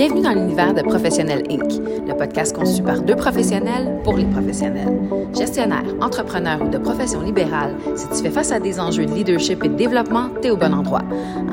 Bienvenue 0.00 0.22
dans 0.22 0.32
l'univers 0.32 0.72
de 0.72 0.80
Professionnel 0.80 1.42
Inc., 1.50 1.78
le 2.08 2.16
podcast 2.16 2.56
conçu 2.56 2.82
par 2.82 3.02
deux 3.02 3.16
professionnels 3.16 4.00
pour 4.02 4.16
les 4.16 4.24
professionnels. 4.24 4.98
Gestionnaire, 5.36 5.84
entrepreneur 6.00 6.62
ou 6.62 6.68
de 6.68 6.78
profession 6.78 7.20
libérale, 7.20 7.76
si 7.96 8.08
tu 8.08 8.22
fais 8.22 8.30
face 8.30 8.50
à 8.50 8.60
des 8.60 8.80
enjeux 8.80 9.04
de 9.04 9.12
leadership 9.12 9.62
et 9.62 9.68
de 9.68 9.74
développement, 9.74 10.30
t'es 10.40 10.48
au 10.48 10.56
bon 10.56 10.72
endroit. 10.72 11.02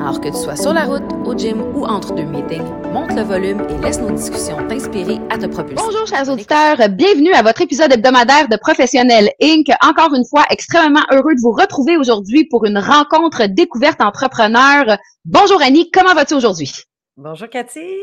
Alors 0.00 0.18
que 0.20 0.28
tu 0.28 0.34
sois 0.34 0.56
sur 0.56 0.72
la 0.72 0.84
route, 0.84 1.02
au 1.26 1.36
gym 1.36 1.60
ou 1.74 1.84
entre 1.84 2.14
deux 2.14 2.24
meetings, 2.24 2.64
monte 2.90 3.12
le 3.12 3.20
volume 3.20 3.60
et 3.68 3.84
laisse 3.84 4.00
nos 4.00 4.12
discussions 4.12 4.56
t'inspirer 4.66 5.18
à 5.28 5.36
te 5.36 5.46
propulser. 5.46 5.84
Bonjour 5.84 6.06
chers 6.06 6.30
auditeurs, 6.30 6.76
bienvenue 6.88 7.34
à 7.34 7.42
votre 7.42 7.60
épisode 7.60 7.92
hebdomadaire 7.92 8.48
de 8.48 8.56
Professionnel 8.56 9.30
Inc. 9.42 9.66
Encore 9.86 10.14
une 10.14 10.24
fois, 10.24 10.44
extrêmement 10.48 11.04
heureux 11.12 11.34
de 11.34 11.40
vous 11.42 11.52
retrouver 11.52 11.98
aujourd'hui 11.98 12.46
pour 12.46 12.64
une 12.64 12.78
rencontre 12.78 13.46
découverte 13.46 14.00
entrepreneur. 14.00 14.96
Bonjour 15.26 15.60
Annie, 15.60 15.90
comment 15.90 16.14
vas-tu 16.14 16.32
aujourd'hui? 16.32 16.87
Bonjour 17.20 17.48
Cathy. 17.48 17.96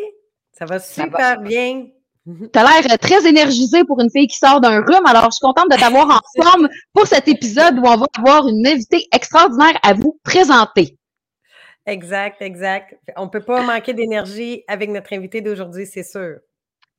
Ça 0.51 0.65
va 0.65 0.77
super 0.77 1.39
bien. 1.39 1.87
Tu 2.25 2.59
as 2.59 2.81
l'air 2.81 2.99
très 2.99 3.25
énergisée 3.25 3.85
pour 3.85 4.01
une 4.01 4.09
fille 4.09 4.27
qui 4.27 4.35
sort 4.35 4.59
d'un 4.59 4.81
rhume, 4.81 5.05
alors 5.05 5.25
je 5.25 5.35
suis 5.35 5.41
contente 5.41 5.71
de 5.71 5.77
t'avoir 5.77 6.09
en 6.37 6.43
forme 6.43 6.67
pour 6.91 7.07
cet 7.07 7.29
épisode 7.29 7.77
où 7.77 7.83
on 7.85 7.95
va 7.95 8.07
avoir 8.17 8.47
une 8.47 8.67
invitée 8.67 9.07
extraordinaire 9.13 9.79
à 9.83 9.93
vous 9.93 10.19
présenter. 10.23 10.97
Exact, 11.85 12.41
exact. 12.41 12.97
On 13.15 13.25
ne 13.25 13.29
peut 13.29 13.43
pas 13.43 13.61
manquer 13.61 13.93
d'énergie 13.93 14.63
avec 14.67 14.89
notre 14.89 15.13
invité 15.13 15.39
d'aujourd'hui, 15.39 15.85
c'est 15.85 16.03
sûr. 16.03 16.39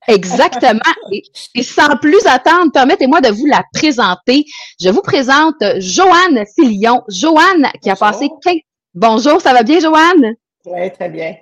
Exactement. 0.08 0.80
Et, 1.12 1.62
sans 1.62 1.96
plus 1.98 2.24
attendre, 2.24 2.70
permettez-moi 2.72 3.20
de 3.20 3.28
vous 3.28 3.46
la 3.46 3.62
présenter. 3.74 4.44
Je 4.80 4.88
vous 4.88 5.02
présente 5.02 5.62
Joanne 5.80 6.44
Filion. 6.54 7.02
Joanne 7.08 7.66
qui 7.82 7.90
a 7.90 7.96
passé 7.96 8.30
15... 8.42 8.54
Bonjour, 8.94 9.40
ça 9.40 9.52
va 9.52 9.64
bien, 9.64 9.80
Joanne? 9.80 10.36
Oui, 10.64 10.92
très 10.92 11.08
bien. 11.10 11.34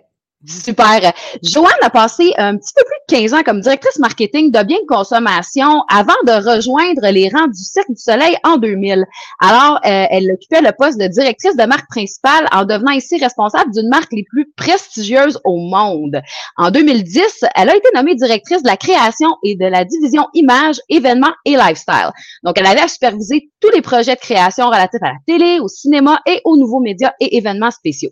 Super. 0.46 1.12
Joanne 1.42 1.72
a 1.82 1.90
passé 1.90 2.34
un 2.36 2.56
petit 2.56 2.72
peu 2.76 2.82
plus 2.84 3.16
de 3.16 3.22
15 3.22 3.34
ans 3.34 3.42
comme 3.42 3.60
directrice 3.60 3.98
marketing 3.98 4.50
de 4.50 4.62
biens 4.62 4.80
de 4.80 4.86
consommation 4.86 5.82
avant 5.88 6.12
de 6.26 6.32
rejoindre 6.32 7.08
les 7.08 7.30
rangs 7.30 7.46
du 7.46 7.62
Cirque 7.62 7.88
du 7.88 8.00
Soleil 8.00 8.36
en 8.44 8.58
2000. 8.58 9.06
Alors, 9.40 9.76
euh, 9.86 10.06
elle 10.10 10.30
occupait 10.30 10.60
le 10.60 10.72
poste 10.72 11.00
de 11.00 11.06
directrice 11.06 11.56
de 11.56 11.64
marque 11.64 11.88
principale 11.88 12.46
en 12.52 12.64
devenant 12.64 12.92
ici 12.92 13.16
responsable 13.16 13.72
d'une 13.72 13.88
marque 13.88 14.12
les 14.12 14.24
plus 14.24 14.52
prestigieuses 14.56 15.40
au 15.44 15.56
monde. 15.56 16.20
En 16.58 16.70
2010, 16.70 17.44
elle 17.54 17.70
a 17.70 17.76
été 17.76 17.88
nommée 17.94 18.14
directrice 18.14 18.62
de 18.62 18.68
la 18.68 18.76
création 18.76 19.36
et 19.42 19.56
de 19.56 19.66
la 19.66 19.84
division 19.84 20.26
images, 20.34 20.80
événements 20.90 21.34
et 21.46 21.56
lifestyle. 21.56 22.10
Donc, 22.42 22.58
elle 22.58 22.66
avait 22.66 22.82
à 22.82 22.88
superviser 22.88 23.50
tous 23.60 23.70
les 23.70 23.80
projets 23.80 24.14
de 24.14 24.20
création 24.20 24.66
relatifs 24.66 25.02
à 25.02 25.12
la 25.12 25.18
télé, 25.26 25.58
au 25.60 25.68
cinéma 25.68 26.20
et 26.26 26.42
aux 26.44 26.56
nouveaux 26.56 26.80
médias 26.80 27.12
et 27.18 27.36
événements 27.38 27.70
spéciaux. 27.70 28.10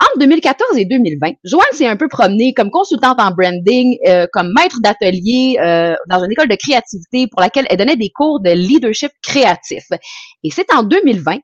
Entre 0.00 0.18
2014 0.18 0.78
et 0.78 0.84
2020, 0.84 1.34
Joanne 1.44 1.64
s'est 1.72 1.86
un 1.86 1.96
peu 1.96 2.08
promenée 2.08 2.52
comme 2.52 2.70
consultante 2.70 3.20
en 3.20 3.30
branding, 3.30 3.96
euh, 4.06 4.26
comme 4.32 4.52
maître 4.52 4.80
d'atelier 4.80 5.56
euh, 5.60 5.94
dans 6.08 6.22
une 6.24 6.32
école 6.32 6.48
de 6.48 6.56
créativité 6.56 7.26
pour 7.28 7.40
laquelle 7.40 7.66
elle 7.70 7.76
donnait 7.76 7.96
des 7.96 8.10
cours 8.10 8.40
de 8.40 8.50
leadership 8.50 9.12
créatif. 9.22 9.84
Et 10.42 10.50
c'est 10.50 10.72
en 10.72 10.82
2020, 10.82 11.38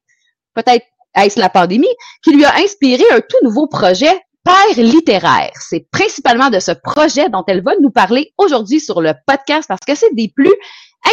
peut-être 0.55 0.85
est-ce 1.17 1.39
la 1.39 1.49
pandémie, 1.49 1.89
qui 2.23 2.33
lui 2.33 2.45
a 2.45 2.55
inspiré 2.57 3.03
un 3.13 3.21
tout 3.21 3.39
nouveau 3.43 3.67
projet, 3.67 4.21
Père 4.43 4.83
littéraire. 4.83 5.51
C'est 5.61 5.87
principalement 5.91 6.49
de 6.49 6.61
ce 6.61 6.73
projet 6.73 7.29
dont 7.29 7.45
elle 7.47 7.63
va 7.63 7.73
nous 7.79 7.91
parler 7.91 8.33
aujourd'hui 8.39 8.81
sur 8.81 9.03
le 9.03 9.13
podcast 9.27 9.69
parce 9.69 9.83
que 9.87 9.95
c'est 9.95 10.15
des 10.15 10.33
plus 10.35 10.53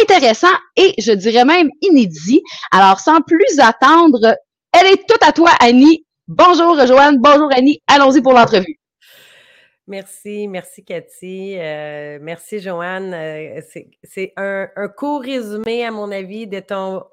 intéressants 0.00 0.46
et 0.76 0.94
je 0.98 1.12
dirais 1.12 1.44
même 1.44 1.68
inédits. 1.82 2.42
Alors, 2.72 3.00
sans 3.00 3.20
plus 3.20 3.58
attendre, 3.58 4.34
elle 4.72 4.86
est 4.86 5.06
toute 5.06 5.22
à 5.22 5.32
toi, 5.32 5.50
Annie. 5.60 6.06
Bonjour 6.30 6.76
Joanne, 6.84 7.16
bonjour 7.22 7.48
Annie, 7.56 7.80
allons-y 7.86 8.20
pour 8.20 8.34
l'entrevue. 8.34 8.78
Merci, 9.86 10.46
merci 10.46 10.84
Cathy, 10.84 11.56
euh, 11.56 12.18
merci 12.20 12.60
Joanne. 12.60 13.14
Euh, 13.14 13.62
c'est 14.02 14.34
un, 14.36 14.68
court 14.94 15.22
résumé, 15.22 15.86
à 15.86 15.90
mon 15.90 16.12
avis, 16.12 16.46
de 16.46 16.60
ton, 16.60 17.06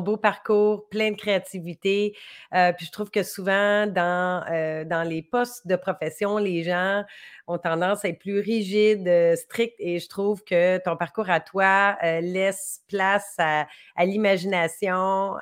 beau 0.00 0.16
parcours 0.16 0.88
plein 0.88 1.12
de 1.12 1.16
créativité. 1.16 2.16
Euh, 2.52 2.72
puis 2.72 2.86
je 2.86 2.90
trouve 2.90 3.12
que 3.12 3.22
souvent, 3.22 3.86
dans, 3.86 5.04
les 5.08 5.22
postes 5.22 5.68
de 5.68 5.76
profession, 5.76 6.38
les 6.38 6.64
gens 6.64 7.04
ont 7.46 7.58
tendance 7.58 8.04
à 8.04 8.08
être 8.08 8.18
plus 8.18 8.40
rigides, 8.40 9.36
stricts, 9.36 9.76
et 9.78 10.00
je 10.00 10.08
trouve 10.08 10.42
que 10.42 10.78
ton 10.78 10.96
parcours 10.96 11.30
à 11.30 11.38
toi 11.38 11.96
laisse 12.02 12.80
place 12.88 13.36
à 13.38 14.04
l'imagination 14.04 15.36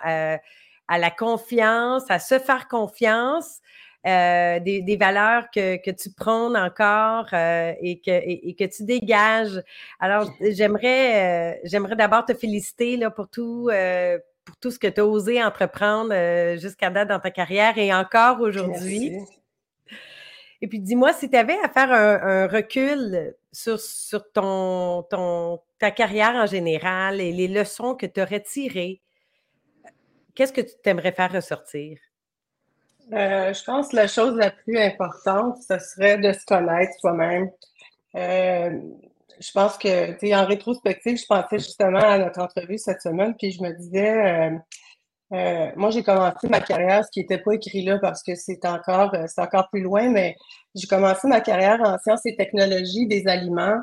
à 0.89 0.99
la 0.99 1.11
confiance, 1.11 2.05
à 2.11 2.19
se 2.19 2.39
faire 2.39 2.69
confiance, 2.69 3.61
euh, 4.07 4.61
des, 4.61 4.97
valeurs 4.97 5.51
que, 5.53 5.83
que, 5.83 5.91
tu 5.91 6.13
prônes 6.13 6.57
encore 6.57 7.27
euh, 7.33 7.73
et, 7.81 7.99
que, 7.99 8.13
et, 8.13 8.55
que 8.55 8.63
tu 8.63 8.85
dégages. 8.85 9.61
Alors, 9.99 10.31
j'aimerais, 10.41 11.57
euh, 11.57 11.59
j'aimerais 11.65 11.97
d'abord 11.97 12.25
te 12.25 12.33
féliciter 12.33 12.97
là, 12.97 13.11
pour 13.11 13.29
tout. 13.29 13.69
pour 14.45 14.57
tout 14.59 14.71
ce 14.71 14.79
que 14.79 14.87
tu 14.87 15.01
as 15.01 15.07
osé 15.07 15.43
entreprendre 15.43 16.15
jusqu'à 16.57 16.89
date 16.89 17.09
dans 17.09 17.19
ta 17.19 17.33
carrière 17.33 17.79
et 17.79 17.93
encore 17.93 18.41
aujourd'hui. 18.41 19.19
Et 20.63 20.69
puis, 20.69 20.79
dis-moi, 20.79 21.13
si 21.13 21.29
tu 21.29 21.37
avais 21.37 21.59
à 21.65 21.69
faire 21.69 21.91
un, 21.91 22.47
recul 22.47 23.35
sur, 23.51 23.81
sur 23.81 24.31
ton, 24.31 25.03
ton, 25.11 25.59
ta 25.81 25.91
carrière 25.91 26.37
en 26.37 26.47
général 26.47 27.21
et 27.21 27.33
les 27.33 27.49
leçons 27.49 27.97
que 27.97 28.07
tu 28.07 28.23
aurais 28.23 28.41
tirées 28.41 29.03
qu'est-ce 30.37 30.53
que 30.53 30.61
tu 30.61 30.75
t'aimerais 30.83 31.13
faire 31.13 31.33
ressortir? 31.33 31.99
Euh, 33.13 33.53
je 33.53 33.65
pense 33.65 33.89
que 33.89 33.97
la 33.97 34.09
chose 34.09 34.37
la 34.37 34.51
plus 34.51 34.79
importante, 34.79 35.57
ce 35.69 35.79
serait 35.79 36.19
de 36.19 36.33
se 36.33 36.45
connaître 36.45 36.93
soi-même. 37.01 37.51
Euh, 38.17 38.71
je 39.39 39.53
pense 39.53 39.79
que, 39.79 40.13
tu 40.13 40.29
sais, 40.29 40.35
en 40.35 40.47
rétrospective, 40.47 41.19
je 41.19 41.27
pensais 41.27 41.59
justement 41.59 42.01
à 42.01 42.19
notre 42.19 42.41
entrevue 42.41 42.79
cette 42.79 43.01
semaine, 43.01 43.35
puis 43.37 43.53
je 43.53 43.63
me 43.63 43.73
disais, 43.73 44.51
euh, 45.33 45.71
moi, 45.77 45.91
j'ai 45.91 46.03
commencé 46.03 46.49
ma 46.49 46.61
carrière, 46.61 47.05
ce 47.05 47.11
qui 47.11 47.21
n'était 47.21 47.39
pas 47.39 47.53
écrit 47.53 47.83
là 47.83 47.99
parce 47.99 48.23
que 48.23 48.35
c'est 48.35 48.65
encore, 48.65 49.15
c'est 49.27 49.41
encore 49.41 49.69
plus 49.71 49.83
loin, 49.83 50.09
mais 50.09 50.35
j'ai 50.75 50.87
commencé 50.87 51.29
ma 51.29 51.41
carrière 51.41 51.81
en 51.83 51.99
sciences 51.99 52.27
et 52.27 52.37
technologies 52.37 53.07
des 53.07 53.27
aliments. 53.29 53.79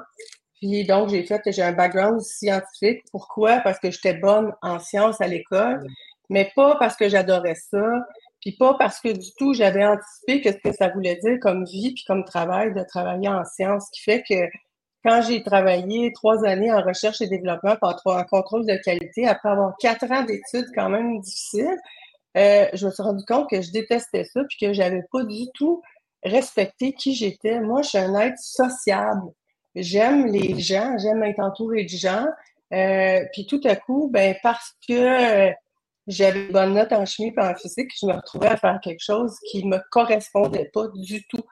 Puis 0.56 0.86
donc, 0.86 1.10
j'ai 1.10 1.24
fait, 1.24 1.42
j'ai 1.48 1.62
un 1.62 1.74
background 1.74 2.22
scientifique. 2.22 3.04
Pourquoi? 3.12 3.60
Parce 3.60 3.80
que 3.80 3.92
j'étais 3.92 4.16
bonne 4.16 4.54
en 4.62 4.80
sciences 4.80 5.22
à 5.22 5.28
l'école 5.28 5.86
mais 6.30 6.52
pas 6.56 6.76
parce 6.78 6.96
que 6.96 7.10
j'adorais 7.10 7.56
ça, 7.56 7.86
puis 8.42 8.54
pas 8.58 8.76
parce 8.76 9.00
que 9.00 9.10
du 9.10 9.34
tout 9.38 9.54
j'avais 9.54 9.86
anticipé 9.86 10.42
que 10.42 10.52
ce 10.52 10.58
que 10.58 10.76
ça 10.76 10.90
voulait 10.90 11.18
dire 11.18 11.38
comme 11.42 11.66
vie 11.66 11.94
puis 11.94 12.04
comme 12.06 12.26
travail 12.26 12.74
de 12.74 12.84
travailler 12.84 13.30
en 13.30 13.44
sciences, 13.46 13.90
qui 13.92 14.02
fait 14.02 14.24
que 14.28 14.36
quand 15.04 15.22
j'ai 15.22 15.44
travaillé 15.44 16.14
trois 16.14 16.46
années 16.46 16.72
en 16.72 16.82
recherche 16.82 17.22
et 17.22 17.28
développement 17.28 17.76
en 17.82 18.24
contrôle 18.24 18.66
de 18.66 18.78
qualité, 18.84 19.28
après 19.28 19.50
avoir 19.50 19.76
quatre 19.80 20.10
ans 20.12 20.24
d'études 20.24 20.70
quand 20.74 20.90
même 20.90 21.20
difficiles, 21.20 21.78
euh, 22.38 22.68
je 22.74 22.86
me 22.86 22.92
suis 22.92 23.04
rendu 23.04 23.24
compte 23.26 23.50
que 23.50 23.62
je 23.62 23.72
détestais 23.72 24.24
ça 24.24 24.42
puis 24.48 24.58
que 24.60 24.74
j'avais 24.74 25.04
pas 25.12 25.24
du 25.24 25.46
tout 25.54 25.82
respecté 26.24 26.94
qui 26.94 27.16
j'étais. 27.16 27.60
Moi, 27.60 27.82
je 27.82 27.90
suis 27.90 27.98
un 27.98 28.18
être 28.20 28.40
sociable. 28.40 29.30
J'aime 29.76 30.28
les 30.28 30.60
gens, 30.60 30.98
j'aime 30.98 31.24
être 31.24 31.40
entouré 31.40 31.84
de 31.84 31.90
gens. 31.90 32.26
Euh, 32.74 33.20
puis 33.34 33.46
tout 33.46 33.62
à 33.66 33.76
coup, 33.76 34.10
ben 34.12 34.36
parce 34.42 34.74
que 34.88 35.52
j'avais 36.08 36.46
une 36.46 36.52
bonne 36.52 36.74
note 36.74 36.92
en 36.92 37.06
chimie 37.06 37.34
et 37.36 37.42
en 37.42 37.56
physique, 37.56 37.92
je 38.00 38.08
me 38.08 38.14
retrouvais 38.14 38.48
à 38.48 38.58
faire 38.58 38.80
quelque 38.82 39.04
chose 39.04 39.36
qui 39.50 39.64
ne 39.66 39.76
me 39.76 39.82
correspondait 39.92 40.70
pas 40.74 40.88
du 40.94 41.26
tout. 41.28 41.44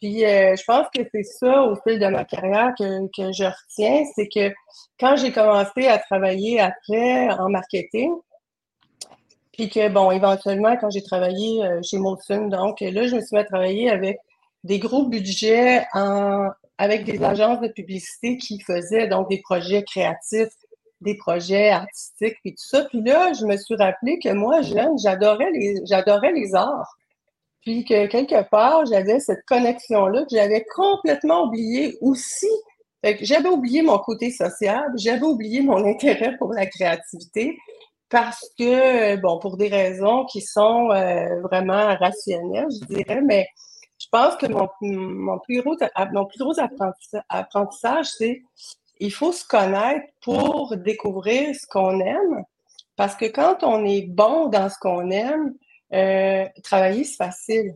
Puis 0.00 0.24
euh, 0.24 0.54
je 0.56 0.64
pense 0.64 0.86
que 0.94 1.02
c'est 1.12 1.22
ça 1.22 1.62
au 1.62 1.76
fil 1.76 1.98
de 1.98 2.06
ma 2.06 2.24
carrière 2.24 2.74
que, 2.78 3.06
que 3.16 3.32
je 3.32 3.44
retiens, 3.44 4.04
c'est 4.14 4.28
que 4.28 4.54
quand 5.00 5.16
j'ai 5.16 5.32
commencé 5.32 5.86
à 5.86 5.98
travailler 5.98 6.60
après 6.60 7.30
en 7.30 7.48
marketing, 7.48 8.12
puis 9.52 9.70
que, 9.70 9.88
bon, 9.88 10.10
éventuellement, 10.10 10.76
quand 10.76 10.90
j'ai 10.90 11.02
travaillé 11.02 11.64
euh, 11.64 11.80
chez 11.82 11.98
Molson, 11.98 12.48
donc 12.48 12.80
là, 12.82 13.06
je 13.06 13.16
me 13.16 13.20
suis 13.22 13.34
mis 13.34 13.40
à 13.40 13.44
travailler 13.44 13.90
avec 13.90 14.18
des 14.64 14.78
gros 14.78 15.06
budgets 15.06 15.86
avec 16.78 17.04
des 17.04 17.22
agences 17.24 17.60
de 17.60 17.68
publicité 17.68 18.36
qui 18.36 18.60
faisaient 18.60 19.08
donc 19.08 19.30
des 19.30 19.40
projets 19.40 19.82
créatifs 19.82 20.52
des 21.00 21.16
projets 21.16 21.70
artistiques 21.70 22.38
et 22.44 22.52
tout 22.52 22.66
ça. 22.68 22.84
Puis 22.84 23.02
là, 23.02 23.32
je 23.32 23.44
me 23.44 23.56
suis 23.56 23.76
rappelé 23.76 24.18
que 24.18 24.30
moi, 24.30 24.62
jeune, 24.62 24.98
j'adorais 24.98 25.50
les, 25.52 25.76
j'adorais 25.84 26.32
les 26.32 26.54
arts. 26.54 26.96
Puis 27.62 27.84
que 27.84 28.06
quelque 28.06 28.48
part, 28.48 28.86
j'avais 28.86 29.18
cette 29.20 29.44
connexion-là 29.46 30.22
que 30.22 30.36
j'avais 30.36 30.64
complètement 30.74 31.44
oubliée 31.44 31.96
aussi. 32.00 32.48
J'avais 33.20 33.48
oublié 33.48 33.82
mon 33.82 33.98
côté 33.98 34.30
social, 34.30 34.84
j'avais 34.96 35.22
oublié 35.22 35.60
mon 35.60 35.84
intérêt 35.86 36.36
pour 36.38 36.52
la 36.52 36.66
créativité 36.66 37.56
parce 38.08 38.50
que, 38.58 39.16
bon, 39.16 39.38
pour 39.38 39.56
des 39.56 39.68
raisons 39.68 40.24
qui 40.26 40.40
sont 40.40 40.90
euh, 40.90 41.40
vraiment 41.42 41.96
rationnelles, 41.96 42.68
je 42.70 42.94
dirais, 42.94 43.20
mais 43.20 43.46
je 43.98 44.06
pense 44.10 44.36
que 44.36 44.46
mon, 44.46 44.68
mon 44.80 45.38
plus 45.40 45.60
gros, 45.62 45.76
mon 46.12 46.26
plus 46.26 46.38
gros 46.38 46.54
apprentissage 47.28 48.06
c'est 48.06 48.42
il 48.98 49.12
faut 49.12 49.32
se 49.32 49.46
connaître 49.46 50.06
pour 50.22 50.76
découvrir 50.76 51.54
ce 51.54 51.66
qu'on 51.66 52.00
aime. 52.00 52.44
Parce 52.96 53.14
que 53.14 53.26
quand 53.26 53.62
on 53.62 53.84
est 53.84 54.06
bon 54.08 54.48
dans 54.48 54.68
ce 54.70 54.76
qu'on 54.80 55.10
aime, 55.10 55.54
euh, 55.92 56.46
travailler, 56.64 57.04
c'est 57.04 57.16
facile. 57.16 57.74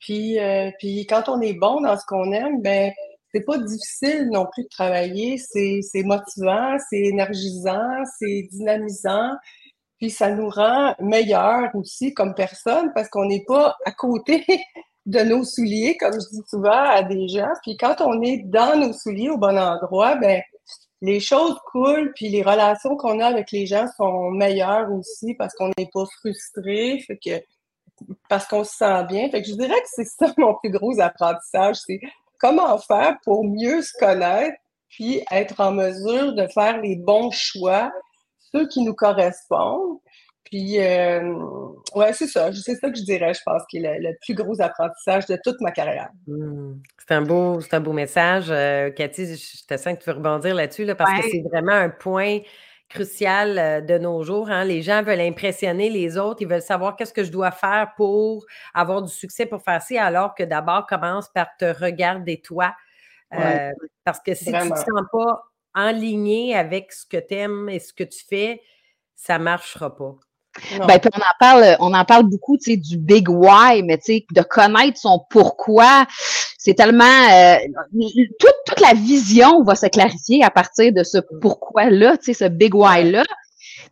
Puis, 0.00 0.38
euh, 0.38 0.70
puis 0.78 1.06
quand 1.06 1.28
on 1.28 1.40
est 1.40 1.54
bon 1.54 1.80
dans 1.80 1.96
ce 1.98 2.04
qu'on 2.06 2.32
aime, 2.32 2.60
ben 2.62 2.92
c'est 3.32 3.44
pas 3.44 3.58
difficile 3.58 4.28
non 4.30 4.46
plus 4.52 4.62
de 4.64 4.68
travailler. 4.68 5.38
C'est, 5.38 5.80
c'est 5.82 6.04
motivant, 6.04 6.76
c'est 6.88 7.00
énergisant, 7.00 8.04
c'est 8.18 8.46
dynamisant. 8.52 9.32
Puis 9.98 10.10
ça 10.10 10.30
nous 10.30 10.48
rend 10.48 10.94
meilleurs 11.00 11.74
aussi 11.74 12.14
comme 12.14 12.34
personne 12.34 12.92
parce 12.94 13.08
qu'on 13.08 13.26
n'est 13.26 13.44
pas 13.44 13.76
à 13.84 13.92
côté 13.92 14.44
de 15.06 15.20
nos 15.20 15.44
souliers, 15.44 15.96
comme 15.98 16.14
je 16.14 16.28
dis 16.30 16.42
souvent 16.48 16.70
à 16.70 17.02
des 17.02 17.28
gens. 17.28 17.52
Puis 17.62 17.76
quand 17.76 18.00
on 18.00 18.22
est 18.22 18.38
dans 18.46 18.78
nos 18.78 18.92
souliers 18.92 19.30
au 19.30 19.38
bon 19.38 19.58
endroit, 19.58 20.16
ben 20.16 20.42
les 21.02 21.20
choses 21.20 21.58
coulent, 21.70 22.12
puis 22.14 22.30
les 22.30 22.42
relations 22.42 22.96
qu'on 22.96 23.20
a 23.20 23.26
avec 23.26 23.50
les 23.52 23.66
gens 23.66 23.86
sont 23.96 24.30
meilleures 24.30 24.90
aussi 24.90 25.34
parce 25.34 25.52
qu'on 25.54 25.70
n'est 25.76 25.90
pas 25.92 26.04
frustré, 26.20 26.98
fait 27.06 27.18
que 27.22 27.42
parce 28.28 28.46
qu'on 28.46 28.64
se 28.64 28.74
sent 28.74 29.04
bien. 29.04 29.28
Fait 29.30 29.42
que 29.42 29.48
je 29.48 29.54
dirais 29.54 29.80
que 29.80 29.88
c'est 29.88 30.06
ça 30.06 30.32
mon 30.38 30.54
plus 30.54 30.70
gros 30.70 30.98
apprentissage, 31.00 31.76
c'est 31.86 32.00
comment 32.38 32.78
faire 32.78 33.16
pour 33.24 33.44
mieux 33.44 33.82
se 33.82 33.92
connaître, 33.98 34.56
puis 34.88 35.22
être 35.30 35.60
en 35.60 35.72
mesure 35.72 36.34
de 36.34 36.46
faire 36.46 36.80
les 36.80 36.96
bons 36.96 37.30
choix, 37.30 37.92
ceux 38.52 38.66
qui 38.68 38.82
nous 38.82 38.94
correspondent. 38.94 39.98
Puis, 40.44 40.78
euh, 40.78 41.34
ouais, 41.94 42.12
c'est 42.12 42.26
ça. 42.26 42.52
C'est 42.52 42.74
ça 42.74 42.90
que 42.90 42.96
je 42.96 43.04
dirais, 43.04 43.32
je 43.32 43.40
pense, 43.44 43.62
qui 43.68 43.78
est 43.78 43.98
le, 43.98 44.10
plus 44.20 44.34
gros 44.34 44.60
apprentissage 44.60 45.26
de 45.26 45.38
toute 45.42 45.60
ma 45.60 45.72
carrière. 45.72 46.10
Mmh. 46.26 46.74
C'est 46.98 47.14
un 47.14 47.22
beau, 47.22 47.60
c'est 47.60 47.74
un 47.74 47.80
beau 47.80 47.92
message. 47.92 48.46
Euh, 48.50 48.90
Cathy, 48.90 49.36
je 49.36 49.66
te 49.66 49.76
sens 49.76 49.94
que 49.94 50.04
tu 50.04 50.10
veux 50.10 50.16
rebondir 50.16 50.54
là-dessus, 50.54 50.84
là, 50.84 50.94
parce 50.94 51.20
que 51.20 51.30
c'est 51.30 51.42
vraiment 51.50 51.72
un 51.72 51.88
point 51.88 52.40
crucial 52.88 53.58
euh, 53.58 53.80
de 53.80 53.98
nos 53.98 54.22
jours. 54.22 54.50
Hein. 54.50 54.64
Les 54.64 54.82
gens 54.82 55.02
veulent 55.02 55.20
impressionner 55.20 55.90
les 55.90 56.16
autres, 56.18 56.42
ils 56.42 56.48
veulent 56.48 56.62
savoir 56.62 56.96
qu'est-ce 56.96 57.12
que 57.12 57.24
je 57.24 57.32
dois 57.32 57.50
faire 57.50 57.92
pour 57.96 58.46
avoir 58.72 59.02
du 59.02 59.12
succès, 59.12 59.46
pour 59.46 59.62
faire 59.62 59.82
ça, 59.82 60.04
alors 60.04 60.34
que 60.34 60.42
d'abord, 60.42 60.86
commence 60.86 61.28
par 61.28 61.48
te 61.58 61.64
regarder 61.64 62.40
toi. 62.40 62.74
Euh, 63.32 63.72
parce 64.04 64.20
que 64.20 64.34
si 64.34 64.44
tu 64.44 64.52
ne 64.52 64.70
te 64.70 64.78
sens 64.78 65.02
pas 65.10 65.42
aligné 65.74 66.54
avec 66.54 66.92
ce 66.92 67.04
que 67.04 67.16
tu 67.16 67.34
aimes 67.34 67.68
et 67.68 67.80
ce 67.80 67.92
que 67.92 68.04
tu 68.04 68.24
fais, 68.24 68.62
ça 69.16 69.38
ne 69.38 69.44
marchera 69.44 69.94
pas. 69.94 70.14
Ben, 70.86 70.98
puis 70.98 71.10
on 71.14 71.18
en 71.18 71.34
parle, 71.40 71.76
on 71.80 71.94
en 71.94 72.04
parle 72.04 72.24
beaucoup, 72.24 72.56
tu 72.56 72.72
sais, 72.72 72.76
du 72.76 72.96
big 72.96 73.28
why, 73.28 73.82
mais 73.82 73.98
tu 73.98 74.04
sais, 74.04 74.26
de 74.32 74.42
connaître 74.42 74.98
son 74.98 75.20
pourquoi, 75.30 76.06
c'est 76.58 76.74
tellement 76.74 77.04
euh, 77.04 77.56
toute, 78.38 78.54
toute 78.66 78.80
la 78.80 78.94
vision 78.94 79.62
va 79.64 79.74
se 79.74 79.86
clarifier 79.86 80.44
à 80.44 80.50
partir 80.50 80.92
de 80.92 81.02
ce 81.02 81.18
pourquoi-là, 81.40 82.16
tu 82.18 82.32
sais, 82.32 82.44
ce 82.44 82.48
big 82.48 82.74
why-là. 82.74 83.24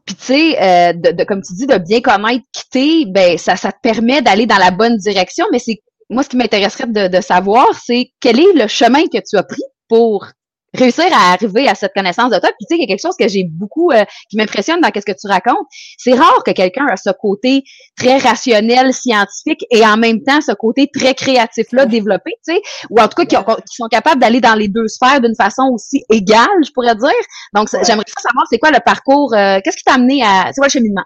Puis 0.04 0.14
tu 0.16 0.24
sais, 0.24 0.62
euh, 0.62 0.92
de, 0.92 1.24
comme 1.24 1.42
tu 1.42 1.54
dis, 1.54 1.66
de 1.66 1.78
bien 1.78 2.00
connaître 2.00 2.44
quitter, 2.52 3.04
ben 3.06 3.38
ça, 3.38 3.56
ça 3.56 3.72
te 3.72 3.78
permet 3.82 4.22
d'aller 4.22 4.46
dans 4.46 4.58
la 4.58 4.70
bonne 4.70 4.96
direction. 4.96 5.46
Mais 5.52 5.58
c'est 5.58 5.82
moi 6.10 6.22
ce 6.22 6.28
qui 6.28 6.36
m'intéresserait 6.36 6.86
de, 6.86 7.08
de 7.08 7.20
savoir, 7.20 7.66
c'est 7.74 8.12
quel 8.20 8.40
est 8.40 8.52
le 8.54 8.66
chemin 8.68 9.04
que 9.04 9.18
tu 9.18 9.36
as 9.36 9.42
pris 9.42 9.62
pour 9.88 10.26
réussir 10.74 11.04
à 11.12 11.32
arriver 11.32 11.68
à 11.68 11.74
cette 11.74 11.92
connaissance 11.92 12.30
de 12.30 12.38
toi. 12.38 12.50
Puis 12.58 12.66
tu 12.66 12.74
sais, 12.74 12.76
il 12.76 12.80
y 12.80 12.84
a 12.84 12.86
quelque 12.86 13.02
chose 13.02 13.16
que 13.18 13.28
j'ai 13.28 13.44
beaucoup, 13.44 13.90
euh, 13.90 14.04
qui 14.30 14.36
m'impressionne 14.36 14.80
dans 14.80 14.90
ce 14.94 15.00
que 15.00 15.12
tu 15.12 15.26
racontes. 15.26 15.66
C'est 15.98 16.14
rare 16.14 16.42
que 16.44 16.50
quelqu'un 16.52 16.86
a 16.86 16.96
ce 16.96 17.10
côté 17.10 17.64
très 17.96 18.18
rationnel, 18.18 18.92
scientifique 18.92 19.64
et 19.70 19.84
en 19.84 19.96
même 19.96 20.22
temps 20.22 20.40
ce 20.40 20.52
côté 20.52 20.88
très 20.92 21.14
créatif-là 21.14 21.86
développé, 21.86 22.32
tu 22.46 22.54
sais, 22.54 22.62
ou 22.90 23.00
en 23.00 23.08
tout 23.08 23.24
cas 23.24 23.42
qui, 23.42 23.76
sont 23.76 23.88
capables 23.88 24.20
d'aller 24.20 24.40
dans 24.40 24.54
les 24.54 24.68
deux 24.68 24.88
sphères 24.88 25.20
d'une 25.20 25.36
façon 25.36 25.70
aussi 25.72 26.04
égale, 26.10 26.48
je 26.64 26.70
pourrais 26.72 26.94
dire. 26.94 27.10
Donc, 27.54 27.68
j'aimerais 27.70 28.04
savoir 28.18 28.46
c'est 28.48 28.58
quoi 28.58 28.70
le 28.70 28.80
parcours, 28.84 29.34
euh, 29.34 29.60
qu'est-ce 29.62 29.76
qui 29.76 29.84
t'a 29.84 29.94
amené 29.94 30.22
à, 30.22 30.46
c'est 30.52 30.60
quoi 30.60 30.66
le 30.66 30.70
cheminement? 30.70 31.04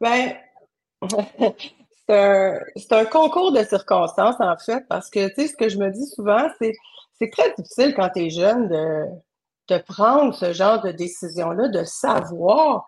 Ben, 0.00 0.32
c'est 2.08 2.92
un, 2.92 2.98
un 2.98 3.04
concours 3.04 3.52
de 3.52 3.62
circonstances 3.64 4.36
en 4.40 4.56
fait, 4.56 4.84
parce 4.88 5.10
que, 5.10 5.28
tu 5.28 5.42
sais, 5.42 5.48
ce 5.48 5.56
que 5.56 5.68
je 5.68 5.76
me 5.78 5.90
dis 5.90 6.06
souvent, 6.06 6.46
c'est 6.60 6.72
c'est 7.20 7.30
très 7.30 7.52
difficile 7.56 7.94
quand 7.94 8.08
tu 8.10 8.26
es 8.26 8.30
jeune 8.30 8.68
de, 8.68 9.04
de 9.68 9.78
prendre 9.78 10.34
ce 10.34 10.52
genre 10.52 10.82
de 10.82 10.90
décision-là, 10.90 11.68
de 11.68 11.84
savoir. 11.84 12.86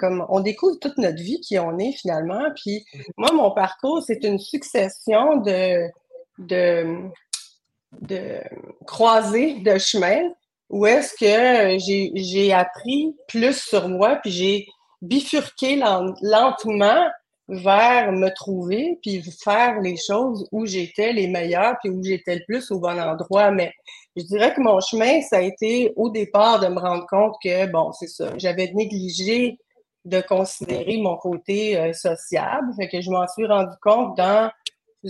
Comme 0.00 0.26
on 0.28 0.40
découvre 0.40 0.80
toute 0.80 0.98
notre 0.98 1.22
vie 1.22 1.40
qui 1.40 1.56
on 1.56 1.78
est 1.78 1.92
finalement. 1.92 2.42
Puis 2.56 2.84
moi, 3.16 3.30
mon 3.32 3.52
parcours, 3.52 4.02
c'est 4.04 4.24
une 4.24 4.40
succession 4.40 5.36
de, 5.36 5.88
de, 6.38 7.08
de 8.00 8.40
croisées 8.84 9.60
de 9.60 9.78
chemin 9.78 10.22
où 10.70 10.86
est-ce 10.86 11.14
que 11.14 11.78
j'ai 12.16 12.52
appris 12.52 13.14
plus 13.28 13.60
sur 13.60 13.88
moi, 13.88 14.16
puis 14.16 14.30
j'ai 14.30 14.66
bifurqué 15.02 15.76
lentement 15.76 17.06
vers 17.50 18.12
me 18.12 18.28
trouver, 18.30 18.98
puis 19.02 19.22
faire 19.22 19.80
les 19.80 19.96
choses 19.96 20.46
où 20.52 20.66
j'étais 20.66 21.12
les 21.12 21.26
meilleures, 21.26 21.76
puis 21.82 21.90
où 21.90 22.02
j'étais 22.02 22.36
le 22.36 22.42
plus 22.46 22.70
au 22.70 22.78
bon 22.78 22.98
endroit. 23.00 23.50
Mais 23.50 23.72
je 24.16 24.22
dirais 24.22 24.54
que 24.54 24.60
mon 24.60 24.80
chemin, 24.80 25.20
ça 25.22 25.38
a 25.38 25.40
été 25.40 25.92
au 25.96 26.10
départ 26.10 26.60
de 26.60 26.68
me 26.68 26.78
rendre 26.78 27.06
compte 27.08 27.34
que, 27.42 27.66
bon, 27.66 27.92
c'est 27.92 28.08
ça, 28.08 28.32
j'avais 28.36 28.70
négligé 28.72 29.58
de 30.04 30.20
considérer 30.20 30.96
mon 30.98 31.16
côté 31.16 31.76
euh, 31.76 31.92
sociable. 31.92 32.72
Fait 32.76 32.88
que 32.88 33.00
je 33.00 33.10
m'en 33.10 33.26
suis 33.28 33.46
rendu 33.46 33.74
compte 33.82 34.16
dans 34.16 34.50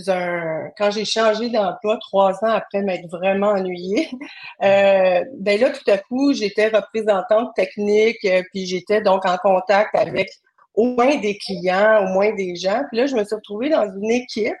un... 0.07 0.69
Quand 0.77 0.91
j'ai 0.91 1.05
changé 1.05 1.49
d'emploi 1.49 1.97
trois 2.01 2.33
ans 2.43 2.51
après 2.51 2.81
m'être 2.81 3.07
vraiment 3.09 3.49
ennuyée, 3.49 4.09
euh, 4.63 5.23
ben 5.37 5.59
là, 5.59 5.69
tout 5.69 5.89
à 5.89 5.97
coup, 5.97 6.33
j'étais 6.33 6.67
représentante 6.67 7.53
technique, 7.55 8.17
euh, 8.25 8.43
puis 8.51 8.65
j'étais 8.65 9.01
donc 9.01 9.25
en 9.25 9.37
contact 9.37 9.95
avec 9.95 10.29
au 10.73 10.85
moins 10.85 11.15
des 11.17 11.37
clients, 11.37 12.05
au 12.05 12.13
moins 12.13 12.33
des 12.33 12.55
gens. 12.55 12.81
Puis 12.89 12.97
là, 12.97 13.05
je 13.05 13.15
me 13.15 13.23
suis 13.23 13.35
retrouvée 13.35 13.69
dans 13.69 13.91
une 13.91 14.11
équipe 14.11 14.55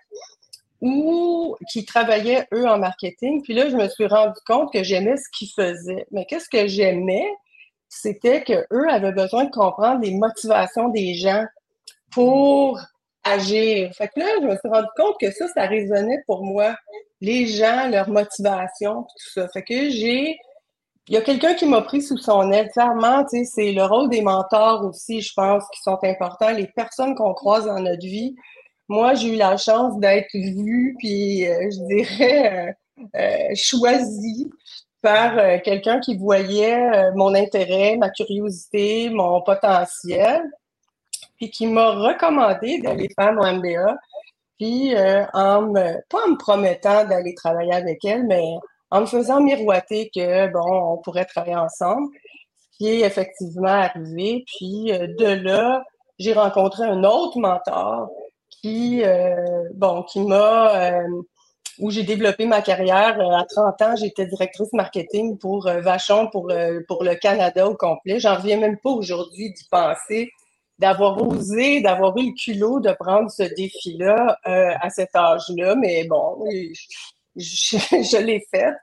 où, 0.81 1.55
qui 1.71 1.85
travaillait, 1.85 2.47
eux, 2.53 2.67
en 2.67 2.79
marketing. 2.79 3.43
Puis 3.43 3.53
là, 3.53 3.69
je 3.69 3.75
me 3.75 3.87
suis 3.87 4.07
rendu 4.07 4.39
compte 4.45 4.73
que 4.73 4.83
j'aimais 4.83 5.15
ce 5.17 5.29
qu'ils 5.37 5.49
faisaient. 5.55 6.05
Mais 6.11 6.25
qu'est-ce 6.25 6.49
que 6.49 6.67
j'aimais? 6.67 7.27
C'était 7.87 8.43
qu'eux 8.43 8.89
avaient 8.89 9.11
besoin 9.11 9.45
de 9.45 9.51
comprendre 9.51 10.01
les 10.01 10.15
motivations 10.15 10.89
des 10.89 11.13
gens 11.15 11.45
pour 12.11 12.79
agir. 13.23 13.93
Fait 13.95 14.07
que 14.07 14.19
là, 14.19 14.25
je 14.41 14.47
me 14.47 14.55
suis 14.55 14.69
rendu 14.69 14.87
compte 14.97 15.15
que 15.19 15.31
ça, 15.31 15.47
ça 15.49 15.67
résonnait 15.67 16.23
pour 16.25 16.43
moi. 16.43 16.75
Les 17.19 17.45
gens, 17.47 17.87
leur 17.89 18.09
motivation, 18.09 19.03
tout 19.03 19.31
ça. 19.33 19.47
Fait 19.49 19.61
que 19.61 19.89
j'ai 19.89 20.37
il 21.11 21.15
y 21.15 21.17
a 21.17 21.21
quelqu'un 21.21 21.55
qui 21.55 21.65
m'a 21.65 21.81
pris 21.81 22.01
sous 22.01 22.17
son 22.17 22.53
aile. 22.53 22.69
Clairement, 22.71 23.25
c'est 23.27 23.73
le 23.73 23.83
rôle 23.83 24.09
des 24.09 24.21
mentors 24.21 24.85
aussi, 24.85 25.19
je 25.19 25.33
pense, 25.33 25.65
qui 25.73 25.81
sont 25.81 25.99
importants. 26.03 26.51
Les 26.51 26.67
personnes 26.67 27.15
qu'on 27.15 27.33
croise 27.33 27.65
dans 27.65 27.81
notre 27.81 28.05
vie. 28.05 28.33
Moi, 28.87 29.13
j'ai 29.15 29.33
eu 29.33 29.35
la 29.35 29.57
chance 29.57 29.99
d'être 29.99 30.33
vue, 30.33 30.95
puis 30.99 31.45
euh, 31.45 31.69
je 31.69 31.95
dirais 31.95 32.75
euh, 32.97 33.07
euh 33.17 33.55
choisie 33.55 34.49
par 35.01 35.61
quelqu'un 35.63 35.99
qui 35.99 36.15
voyait 36.15 37.11
mon 37.15 37.35
intérêt, 37.35 37.97
ma 37.97 38.09
curiosité, 38.09 39.09
mon 39.09 39.41
potentiel, 39.41 40.43
puis 41.35 41.49
qui 41.49 41.67
m'a 41.67 41.89
recommandé 41.89 42.79
d'aller 42.79 43.09
faire 43.19 43.33
mon 43.33 43.51
MBA, 43.51 43.97
puis 44.57 44.93
en 45.33 45.63
me, 45.63 46.07
pas 46.07 46.19
en 46.25 46.29
me 46.29 46.37
promettant 46.37 47.03
d'aller 47.05 47.33
travailler 47.33 47.73
avec 47.73 48.05
elle, 48.05 48.27
mais 48.27 48.45
en 48.91 49.01
me 49.01 49.05
faisant 49.05 49.41
miroiter 49.41 50.11
que, 50.13 50.51
bon, 50.51 50.93
on 50.93 50.97
pourrait 50.97 51.25
travailler 51.25 51.55
ensemble, 51.55 52.07
ce 52.71 52.77
qui 52.77 52.87
est 52.89 52.99
effectivement 52.99 53.67
arrivé. 53.67 54.43
Puis 54.45 54.91
euh, 54.91 55.07
de 55.07 55.25
là, 55.25 55.83
j'ai 56.19 56.33
rencontré 56.33 56.83
un 56.83 57.03
autre 57.03 57.39
mentor 57.39 58.09
qui, 58.49 59.01
euh, 59.03 59.63
bon, 59.73 60.03
qui 60.03 60.19
m'a, 60.19 60.75
euh, 60.75 61.21
où 61.79 61.89
j'ai 61.89 62.03
développé 62.03 62.45
ma 62.45 62.61
carrière. 62.61 63.17
À 63.19 63.45
30 63.45 63.81
ans, 63.81 63.95
j'étais 63.95 64.25
directrice 64.25 64.71
marketing 64.73 65.37
pour 65.37 65.67
Vachon, 65.67 66.27
pour, 66.27 66.51
pour 66.87 67.03
le 67.03 67.15
Canada 67.15 67.67
au 67.67 67.75
complet. 67.75 68.19
J'en 68.19 68.35
reviens 68.35 68.57
même 68.57 68.77
pas 68.77 68.91
aujourd'hui 68.91 69.51
d'y 69.51 69.63
penser, 69.71 70.29
d'avoir 70.77 71.19
osé, 71.21 71.81
d'avoir 71.81 72.15
eu 72.17 72.27
le 72.27 72.33
culot 72.33 72.81
de 72.81 72.91
prendre 72.91 73.31
ce 73.31 73.43
défi-là 73.43 74.37
à 74.43 74.89
cet 74.91 75.15
âge-là. 75.15 75.75
Mais 75.75 76.03
bon, 76.03 76.43
je, 77.35 78.17
l'ai 78.17 78.45
fait, 78.51 78.73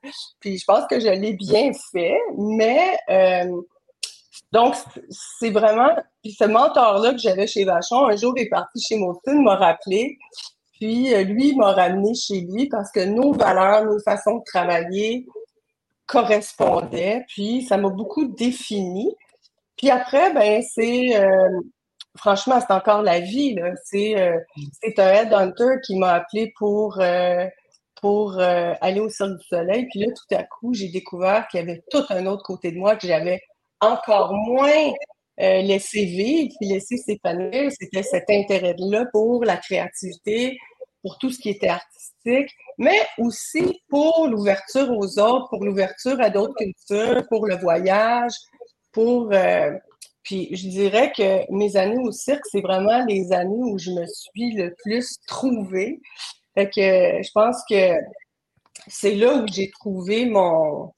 puis 0.40 0.56
je 0.56 0.64
pense 0.64 0.86
que 0.88 0.98
je 1.00 1.08
l'ai 1.08 1.34
bien 1.34 1.70
fait, 1.92 2.18
mais 2.38 2.96
euh, 3.10 3.60
donc 4.52 4.74
c'est 5.38 5.50
vraiment, 5.50 5.90
puis 6.22 6.32
ce 6.32 6.44
mentor-là 6.44 7.12
que 7.12 7.18
j'avais 7.18 7.46
chez 7.46 7.64
Vachon, 7.64 8.06
un 8.06 8.16
jour 8.16 8.32
il 8.36 8.44
est 8.44 8.48
parti 8.48 8.80
chez 8.80 8.96
Moulton, 8.96 9.42
m'a 9.42 9.56
rappelé, 9.56 10.16
puis 10.72 11.12
euh, 11.12 11.24
lui 11.24 11.56
m'a 11.56 11.72
ramené 11.72 12.14
chez 12.14 12.40
lui 12.40 12.68
parce 12.68 12.90
que 12.90 13.00
nos 13.00 13.34
valeurs, 13.34 13.84
nos 13.84 14.00
façons 14.00 14.38
de 14.38 14.44
travailler 14.46 15.26
correspondaient, 16.06 17.26
puis 17.28 17.64
ça 17.64 17.76
m'a 17.76 17.90
beaucoup 17.90 18.24
défini. 18.28 19.14
Puis 19.76 19.90
après, 19.90 20.32
ben 20.32 20.62
c'est 20.62 21.22
euh, 21.22 21.60
franchement, 22.16 22.60
c'est 22.60 22.72
encore 22.72 23.02
la 23.02 23.20
vie. 23.20 23.56
C'est 23.84 24.14
c'est 24.80 24.98
un 24.98 25.12
headhunter 25.12 25.80
qui 25.84 25.98
m'a 25.98 26.14
appelé 26.14 26.50
pour 26.58 26.98
pour 28.00 28.38
euh, 28.38 28.74
aller 28.80 29.00
au 29.00 29.08
Cirque 29.08 29.38
du 29.38 29.44
Soleil. 29.48 29.86
Puis 29.90 30.00
là, 30.00 30.06
tout 30.08 30.34
à 30.34 30.42
coup, 30.44 30.74
j'ai 30.74 30.88
découvert 30.88 31.46
qu'il 31.48 31.60
y 31.60 31.62
avait 31.62 31.82
tout 31.90 32.04
un 32.10 32.26
autre 32.26 32.42
côté 32.42 32.72
de 32.72 32.78
moi 32.78 32.96
que 32.96 33.06
j'avais 33.06 33.40
encore 33.80 34.32
moins 34.34 34.92
euh, 35.40 35.62
laissé 35.62 36.04
vivre, 36.04 36.52
puis 36.58 36.68
laissé 36.68 36.96
s'épanouir. 36.96 37.70
C'était 37.78 38.02
cet 38.02 38.28
intérêt-là 38.28 39.06
pour 39.12 39.44
la 39.44 39.56
créativité, 39.56 40.58
pour 41.02 41.18
tout 41.18 41.30
ce 41.30 41.38
qui 41.38 41.50
était 41.50 41.68
artistique, 41.68 42.50
mais 42.76 43.00
aussi 43.18 43.80
pour 43.88 44.28
l'ouverture 44.28 44.90
aux 44.90 45.18
autres, 45.18 45.48
pour 45.48 45.64
l'ouverture 45.64 46.20
à 46.20 46.30
d'autres 46.30 46.54
cultures, 46.56 47.24
pour 47.28 47.46
le 47.46 47.56
voyage, 47.56 48.32
pour... 48.92 49.32
Euh, 49.32 49.70
puis 50.24 50.54
je 50.54 50.68
dirais 50.68 51.10
que 51.16 51.50
mes 51.50 51.76
années 51.76 52.02
au 52.02 52.12
cirque, 52.12 52.44
c'est 52.50 52.60
vraiment 52.60 53.02
les 53.06 53.32
années 53.32 53.62
où 53.62 53.78
je 53.78 53.90
me 53.90 54.04
suis 54.06 54.52
le 54.52 54.74
plus 54.84 55.16
trouvée. 55.26 56.00
Fait 56.58 56.66
que 56.66 57.22
je 57.22 57.30
pense 57.32 57.62
que 57.70 57.94
c'est 58.88 59.14
là 59.14 59.36
où 59.36 59.46
j'ai 59.46 59.70
trouvé 59.70 60.26
mon... 60.26 60.92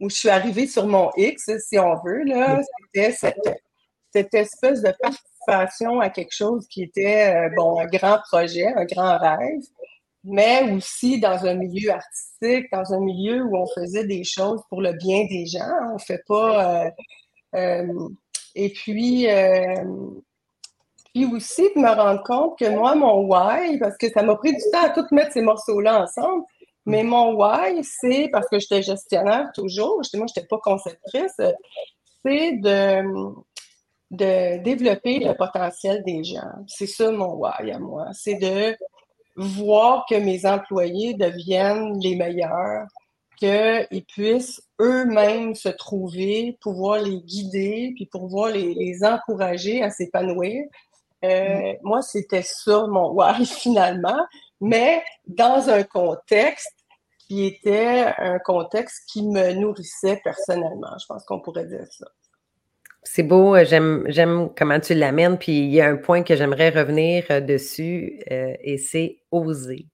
où 0.00 0.08
je 0.08 0.14
suis 0.14 0.30
arrivée 0.30 0.66
sur 0.66 0.86
mon 0.86 1.10
X, 1.16 1.50
si 1.68 1.78
on 1.78 1.94
veut, 2.02 2.24
là. 2.24 2.62
C'était 2.94 3.12
cette, 3.12 3.62
cette 4.14 4.32
espèce 4.32 4.80
de 4.80 4.94
participation 4.98 6.00
à 6.00 6.08
quelque 6.08 6.34
chose 6.34 6.66
qui 6.68 6.84
était, 6.84 7.34
euh, 7.34 7.50
bon, 7.54 7.78
un 7.80 7.86
grand 7.86 8.18
projet, 8.30 8.66
un 8.66 8.86
grand 8.86 9.18
rêve 9.18 9.60
mais 10.24 10.72
aussi 10.72 11.20
dans 11.20 11.44
un 11.44 11.54
milieu 11.54 11.90
artistique, 11.90 12.72
dans 12.72 12.94
un 12.94 13.00
milieu 13.00 13.42
où 13.44 13.58
on 13.58 13.66
faisait 13.66 14.06
des 14.06 14.24
choses 14.24 14.62
pour 14.70 14.80
le 14.80 14.94
bien 14.94 15.26
des 15.26 15.44
gens. 15.44 15.70
On 15.92 15.98
fait 15.98 16.22
pas. 16.26 16.86
Euh, 16.86 16.90
euh, 17.56 18.08
et 18.54 18.70
puis, 18.70 19.30
euh, 19.30 19.84
puis 21.14 21.26
aussi 21.26 21.62
de 21.74 21.80
me 21.80 21.88
rendre 21.88 22.24
compte 22.24 22.58
que 22.58 22.68
moi, 22.68 22.96
mon 22.96 23.22
why, 23.26 23.78
parce 23.78 23.96
que 23.96 24.10
ça 24.10 24.22
m'a 24.24 24.34
pris 24.34 24.52
du 24.52 24.62
temps 24.72 24.84
à 24.84 24.90
tout 24.90 25.06
mettre 25.12 25.32
ces 25.32 25.42
morceaux-là 25.42 26.02
ensemble, 26.02 26.44
mais 26.86 27.04
mon 27.04 27.34
why, 27.34 27.82
c'est 27.84 28.28
parce 28.32 28.48
que 28.48 28.58
j'étais 28.58 28.82
gestionnaire 28.82 29.50
toujours, 29.54 29.94
moi, 29.96 30.02
je 30.12 30.18
n'étais 30.18 30.46
pas 30.48 30.58
conceptrice, 30.58 31.40
c'est 32.26 32.52
de, 32.52 33.02
de 34.10 34.62
développer 34.62 35.20
le 35.20 35.34
potentiel 35.34 36.02
des 36.04 36.24
gens. 36.24 36.50
C'est 36.66 36.86
ça 36.86 37.10
mon 37.12 37.34
why 37.34 37.70
à 37.70 37.78
moi. 37.78 38.08
C'est 38.12 38.34
de 38.34 38.76
voir 39.36 40.06
que 40.08 40.16
mes 40.16 40.44
employés 40.46 41.14
deviennent 41.14 41.98
les 42.00 42.16
meilleurs, 42.16 42.86
qu'ils 43.36 44.04
puissent 44.06 44.60
eux-mêmes 44.80 45.54
se 45.54 45.68
trouver, 45.68 46.58
pouvoir 46.60 47.02
les 47.02 47.20
guider, 47.20 47.92
puis 47.94 48.06
pouvoir 48.06 48.50
les, 48.50 48.74
les 48.74 49.04
encourager 49.04 49.82
à 49.82 49.90
s'épanouir. 49.90 50.64
Euh, 51.24 51.28
mm-hmm. 51.28 51.78
Moi, 51.82 52.02
c'était 52.02 52.42
ça 52.42 52.86
mon 52.86 53.12
why 53.14 53.44
finalement, 53.44 54.26
mais 54.60 55.02
dans 55.26 55.68
un 55.68 55.82
contexte 55.82 56.84
qui 57.26 57.46
était 57.46 58.12
un 58.18 58.38
contexte 58.38 59.04
qui 59.10 59.26
me 59.26 59.52
nourrissait 59.54 60.20
personnellement. 60.22 60.96
Je 61.00 61.06
pense 61.06 61.24
qu'on 61.24 61.40
pourrait 61.40 61.66
dire 61.66 61.86
ça. 61.90 62.06
C'est 63.06 63.22
beau, 63.22 63.54
euh, 63.54 63.64
j'aime, 63.64 64.50
comment 64.56 64.80
tu 64.80 64.94
l'amènes, 64.94 65.38
puis 65.38 65.52
il 65.52 65.70
y 65.70 65.80
a 65.82 65.88
un 65.88 65.96
point 65.96 66.22
que 66.22 66.34
j'aimerais 66.36 66.70
revenir 66.70 67.24
euh, 67.30 67.40
dessus, 67.40 68.18
euh, 68.30 68.54
et 68.62 68.78
c'est 68.78 69.18
oser. 69.30 69.88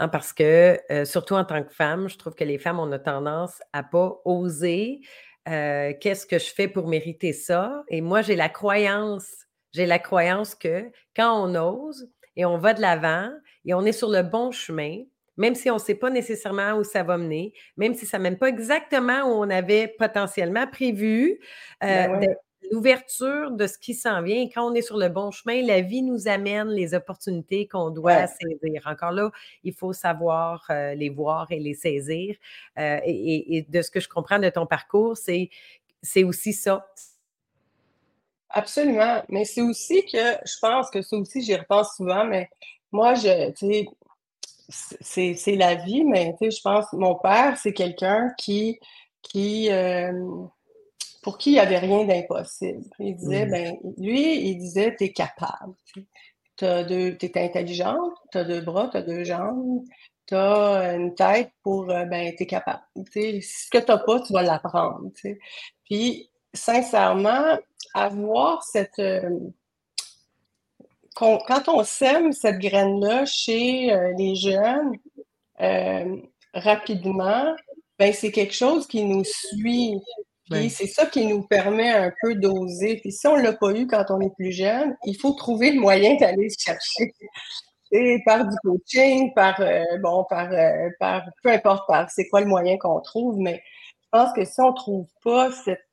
Hein, 0.00 0.08
parce 0.08 0.32
que, 0.32 0.78
surtout 1.04 1.34
en 1.34 1.44
tant 1.44 1.62
que 1.62 1.72
femme, 1.72 2.08
je 2.08 2.16
trouve 2.16 2.34
que 2.34 2.42
les 2.42 2.58
femmes, 2.58 2.80
on 2.80 2.90
a 2.90 2.98
tendance 2.98 3.60
à 3.74 3.82
pas 3.82 4.18
oser. 4.24 5.00
qu'est-ce 5.44 6.24
que 6.24 6.38
je 6.38 6.54
fais 6.54 6.68
pour 6.68 6.88
mériter 6.88 7.34
ça? 7.34 7.84
Et 7.88 8.00
moi, 8.00 8.22
j'ai 8.22 8.34
la 8.34 8.48
croyance, 8.48 9.30
j'ai 9.72 9.86
la 9.86 9.98
croyance 9.98 10.54
que 10.54 10.90
quand 11.14 11.42
on 11.42 11.54
ose 11.54 12.08
et 12.36 12.44
on 12.44 12.58
va 12.58 12.74
de 12.74 12.80
l'avant 12.80 13.30
et 13.64 13.74
on 13.74 13.84
est 13.84 13.92
sur 13.92 14.08
le 14.08 14.22
bon 14.22 14.50
chemin, 14.50 15.02
même 15.36 15.54
si 15.54 15.70
on 15.70 15.74
ne 15.74 15.80
sait 15.80 15.94
pas 15.94 16.10
nécessairement 16.10 16.72
où 16.72 16.84
ça 16.84 17.02
va 17.02 17.16
mener, 17.16 17.54
même 17.76 17.94
si 17.94 18.06
ça 18.06 18.18
ne 18.18 18.24
mène 18.24 18.38
pas 18.38 18.48
exactement 18.48 19.22
où 19.22 19.42
on 19.42 19.48
avait 19.50 19.88
potentiellement 19.88 20.66
prévu, 20.66 21.40
ben 21.80 22.22
euh, 22.22 22.26
l'ouverture 22.70 23.50
de 23.50 23.66
ce 23.66 23.78
qui 23.78 23.94
s'en 23.94 24.22
vient. 24.22 24.48
Quand 24.52 24.70
on 24.70 24.74
est 24.74 24.82
sur 24.82 24.96
le 24.96 25.08
bon 25.08 25.30
chemin, 25.30 25.62
la 25.62 25.80
vie 25.80 26.02
nous 26.02 26.28
amène 26.28 26.68
les 26.68 26.94
opportunités 26.94 27.66
qu'on 27.66 27.90
doit 27.90 28.26
saisir. 28.26 28.82
Encore 28.86 29.12
là, 29.12 29.30
il 29.64 29.74
faut 29.74 29.92
savoir 29.92 30.64
euh, 30.70 30.94
les 30.94 31.08
voir 31.08 31.50
et 31.50 31.58
les 31.58 31.74
saisir. 31.74 32.36
Euh, 32.78 33.00
et, 33.04 33.66
de 33.68 33.82
ce 33.82 33.90
que 33.90 34.00
je 34.00 34.08
comprends 34.08 34.38
de 34.38 34.48
ton 34.48 34.66
parcours, 34.66 35.16
c'est 35.16 36.24
aussi 36.24 36.52
ça. 36.52 36.86
Absolument. 38.50 39.22
Mais 39.28 39.44
c'est 39.44 39.62
aussi 39.62 40.04
que 40.04 40.18
je 40.18 40.58
pense 40.60 40.90
que 40.90 41.02
ça 41.02 41.16
aussi, 41.16 41.42
j'y 41.42 41.54
repense 41.54 41.96
souvent, 41.96 42.24
mais 42.24 42.48
moi, 42.92 43.14
je, 43.14 43.50
tu 43.52 43.86
sais, 44.68 45.34
c'est 45.34 45.56
la 45.56 45.76
vie, 45.76 46.04
mais 46.04 46.34
je 46.40 46.60
pense, 46.62 46.92
mon 46.92 47.14
père, 47.16 47.56
c'est 47.58 47.72
quelqu'un 47.72 48.32
qui, 48.38 48.78
qui 49.22 49.70
euh, 49.70 50.12
pour 51.22 51.38
qui 51.38 51.50
il 51.50 51.54
n'y 51.54 51.58
avait 51.60 51.78
rien 51.78 52.04
d'impossible. 52.04 52.84
Il 52.98 53.16
disait, 53.16 53.46
mmh. 53.46 53.50
ben, 53.50 53.76
lui, 53.98 54.48
il 54.48 54.58
disait, 54.58 54.94
tu 54.96 55.04
es 55.04 55.12
capable. 55.12 55.74
Tu 56.56 56.66
es 56.66 57.38
intelligente, 57.38 58.12
tu 58.32 58.38
as 58.38 58.44
deux 58.44 58.60
bras, 58.60 58.88
tu 58.88 58.96
as 58.96 59.02
deux 59.02 59.24
jambes, 59.24 59.84
tu 60.26 60.34
as 60.34 60.94
une 60.94 61.14
tête 61.14 61.50
pour, 61.62 61.90
euh, 61.90 62.04
ben, 62.04 62.34
capable. 62.36 62.82
ce 62.96 63.70
que 63.70 63.78
tu 63.78 63.90
n'as 63.90 63.98
pas, 63.98 64.20
tu 64.20 64.32
vas 64.32 64.42
l'apprendre. 64.42 65.10
Puis, 65.84 66.29
sincèrement, 66.54 67.58
avoir 67.94 68.62
cette, 68.62 68.98
euh, 68.98 69.30
quand 71.14 71.68
on 71.68 71.84
sème 71.84 72.32
cette 72.32 72.58
graine-là 72.58 73.24
chez 73.26 73.92
euh, 73.92 74.12
les 74.16 74.34
jeunes 74.34 74.92
euh, 75.60 76.16
rapidement, 76.54 77.54
ben 77.98 78.12
c'est 78.12 78.30
quelque 78.30 78.54
chose 78.54 78.86
qui 78.86 79.04
nous 79.04 79.24
suit. 79.24 80.00
Puis 80.50 80.70
c'est 80.70 80.86
ça 80.86 81.06
qui 81.06 81.26
nous 81.26 81.42
permet 81.42 81.90
un 81.90 82.12
peu 82.22 82.34
d'oser. 82.34 82.96
Puis 82.96 83.12
si 83.12 83.26
on 83.28 83.36
ne 83.36 83.42
l'a 83.42 83.52
pas 83.52 83.70
eu 83.72 83.86
quand 83.86 84.06
on 84.08 84.20
est 84.20 84.34
plus 84.34 84.52
jeune, 84.52 84.96
il 85.04 85.16
faut 85.16 85.32
trouver 85.32 85.70
le 85.70 85.80
moyen 85.80 86.16
d'aller 86.16 86.48
se 86.48 86.60
chercher. 86.60 87.12
Et 87.92 88.20
par 88.24 88.48
du 88.48 88.56
coaching, 88.64 89.32
par 89.34 89.60
euh, 89.60 89.84
bon, 90.02 90.24
par, 90.28 90.48
par 90.98 91.24
peu 91.42 91.50
importe 91.50 91.86
par 91.86 92.10
c'est 92.10 92.28
quoi 92.28 92.40
le 92.40 92.46
moyen 92.46 92.78
qu'on 92.78 93.00
trouve, 93.00 93.36
mais 93.38 93.62
je 94.00 94.08
pense 94.10 94.32
que 94.32 94.44
si 94.44 94.60
on 94.60 94.70
ne 94.70 94.76
trouve 94.76 95.06
pas 95.22 95.52
cette 95.52 95.89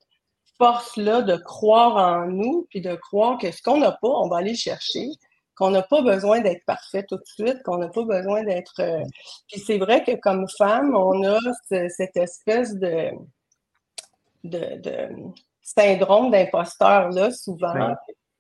force-là 0.58 1.22
de 1.22 1.36
croire 1.36 1.96
en 1.96 2.28
nous, 2.28 2.66
puis 2.70 2.82
de 2.82 2.96
croire 2.96 3.38
que 3.38 3.52
ce 3.52 3.62
qu'on 3.62 3.78
n'a 3.78 3.92
pas, 3.92 4.08
on 4.08 4.28
va 4.28 4.38
aller 4.38 4.56
chercher, 4.56 5.10
qu'on 5.56 5.72
n'a 5.72 5.82
pas 5.82 6.02
besoin 6.02 6.42
d'être 6.42 6.64
parfait 6.66 7.04
tout 7.08 7.18
de 7.18 7.26
suite, 7.26 7.62
qu'on 7.64 7.78
n'a 7.78 7.90
pas 7.90 8.04
besoin 8.04 8.44
d'être... 8.44 8.80
Euh, 8.80 9.04
puis 9.48 9.60
c'est 9.60 9.78
vrai 9.78 10.04
que 10.04 10.16
comme 10.16 10.48
femme, 10.58 10.96
on 10.96 11.24
a 11.24 11.40
cette 11.70 12.18
espèce 12.18 12.76
de, 12.76 13.12
de, 14.44 15.10
syndrome 15.62 16.32
d'imposteur-là, 16.32 17.32
souvent, 17.32 17.96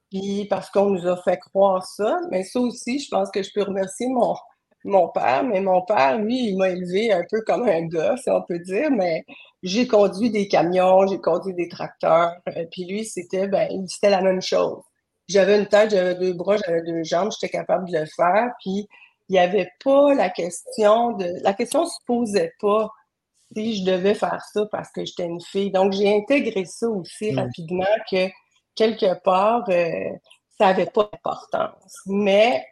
puis 0.09 0.45
parce 0.49 0.69
qu'on 0.69 0.91
nous 0.91 1.07
a 1.07 1.17
fait 1.17 1.37
croire 1.37 1.85
ça. 1.85 2.19
Mais 2.31 2.43
ça 2.43 2.59
aussi, 2.59 2.99
je 2.99 3.09
pense 3.09 3.29
que 3.31 3.43
je 3.43 3.49
peux 3.53 3.63
remercier 3.63 4.07
mon, 4.07 4.35
mon 4.83 5.09
père, 5.09 5.43
mais 5.43 5.61
mon 5.61 5.81
père, 5.81 6.17
lui, 6.17 6.49
il 6.49 6.57
m'a 6.57 6.69
élevé 6.69 7.11
un 7.11 7.23
peu 7.29 7.41
comme 7.41 7.67
un 7.67 7.85
gars, 7.87 8.15
si 8.17 8.29
on 8.29 8.41
peut 8.41 8.59
dire, 8.59 8.89
mais 8.91 9.25
j'ai 9.63 9.87
conduit 9.87 10.29
des 10.29 10.47
camions, 10.47 11.07
j'ai 11.07 11.19
conduit 11.19 11.53
des 11.53 11.67
tracteurs, 11.67 12.35
euh, 12.49 12.65
puis 12.71 12.85
lui, 12.85 13.05
c'était, 13.05 13.47
ben, 13.47 13.67
c'était 13.87 14.09
la 14.09 14.21
même 14.21 14.41
chose. 14.41 14.81
J'avais 15.27 15.59
une 15.59 15.67
tête, 15.67 15.91
j'avais 15.91 16.15
deux 16.15 16.33
bras, 16.33 16.57
j'avais 16.57 16.83
deux 16.83 17.03
jambes, 17.03 17.31
j'étais 17.31 17.51
capable 17.51 17.89
de 17.89 17.99
le 17.99 18.05
faire, 18.05 18.51
puis 18.61 18.87
il 19.29 19.33
n'y 19.33 19.39
avait 19.39 19.69
pas 19.83 20.13
la 20.13 20.29
question 20.29 21.13
de... 21.13 21.25
La 21.43 21.53
question 21.53 21.85
se 21.85 21.97
posait 22.05 22.53
pas 22.61 22.89
si 23.51 23.77
je 23.77 23.91
devais 23.91 24.13
faire 24.13 24.41
ça 24.53 24.65
parce 24.71 24.89
que 24.91 25.03
j'étais 25.03 25.25
une 25.25 25.41
fille. 25.41 25.71
Donc, 25.71 25.93
j'ai 25.93 26.15
intégré 26.15 26.65
ça 26.65 26.87
aussi 26.87 27.31
mm. 27.31 27.39
rapidement 27.39 27.85
que, 28.09 28.27
quelque 28.75 29.21
part, 29.23 29.65
euh, 29.69 30.11
ça 30.57 30.67
n'avait 30.67 30.85
pas 30.85 31.09
d'importance. 31.11 31.93
Mais 32.05 32.65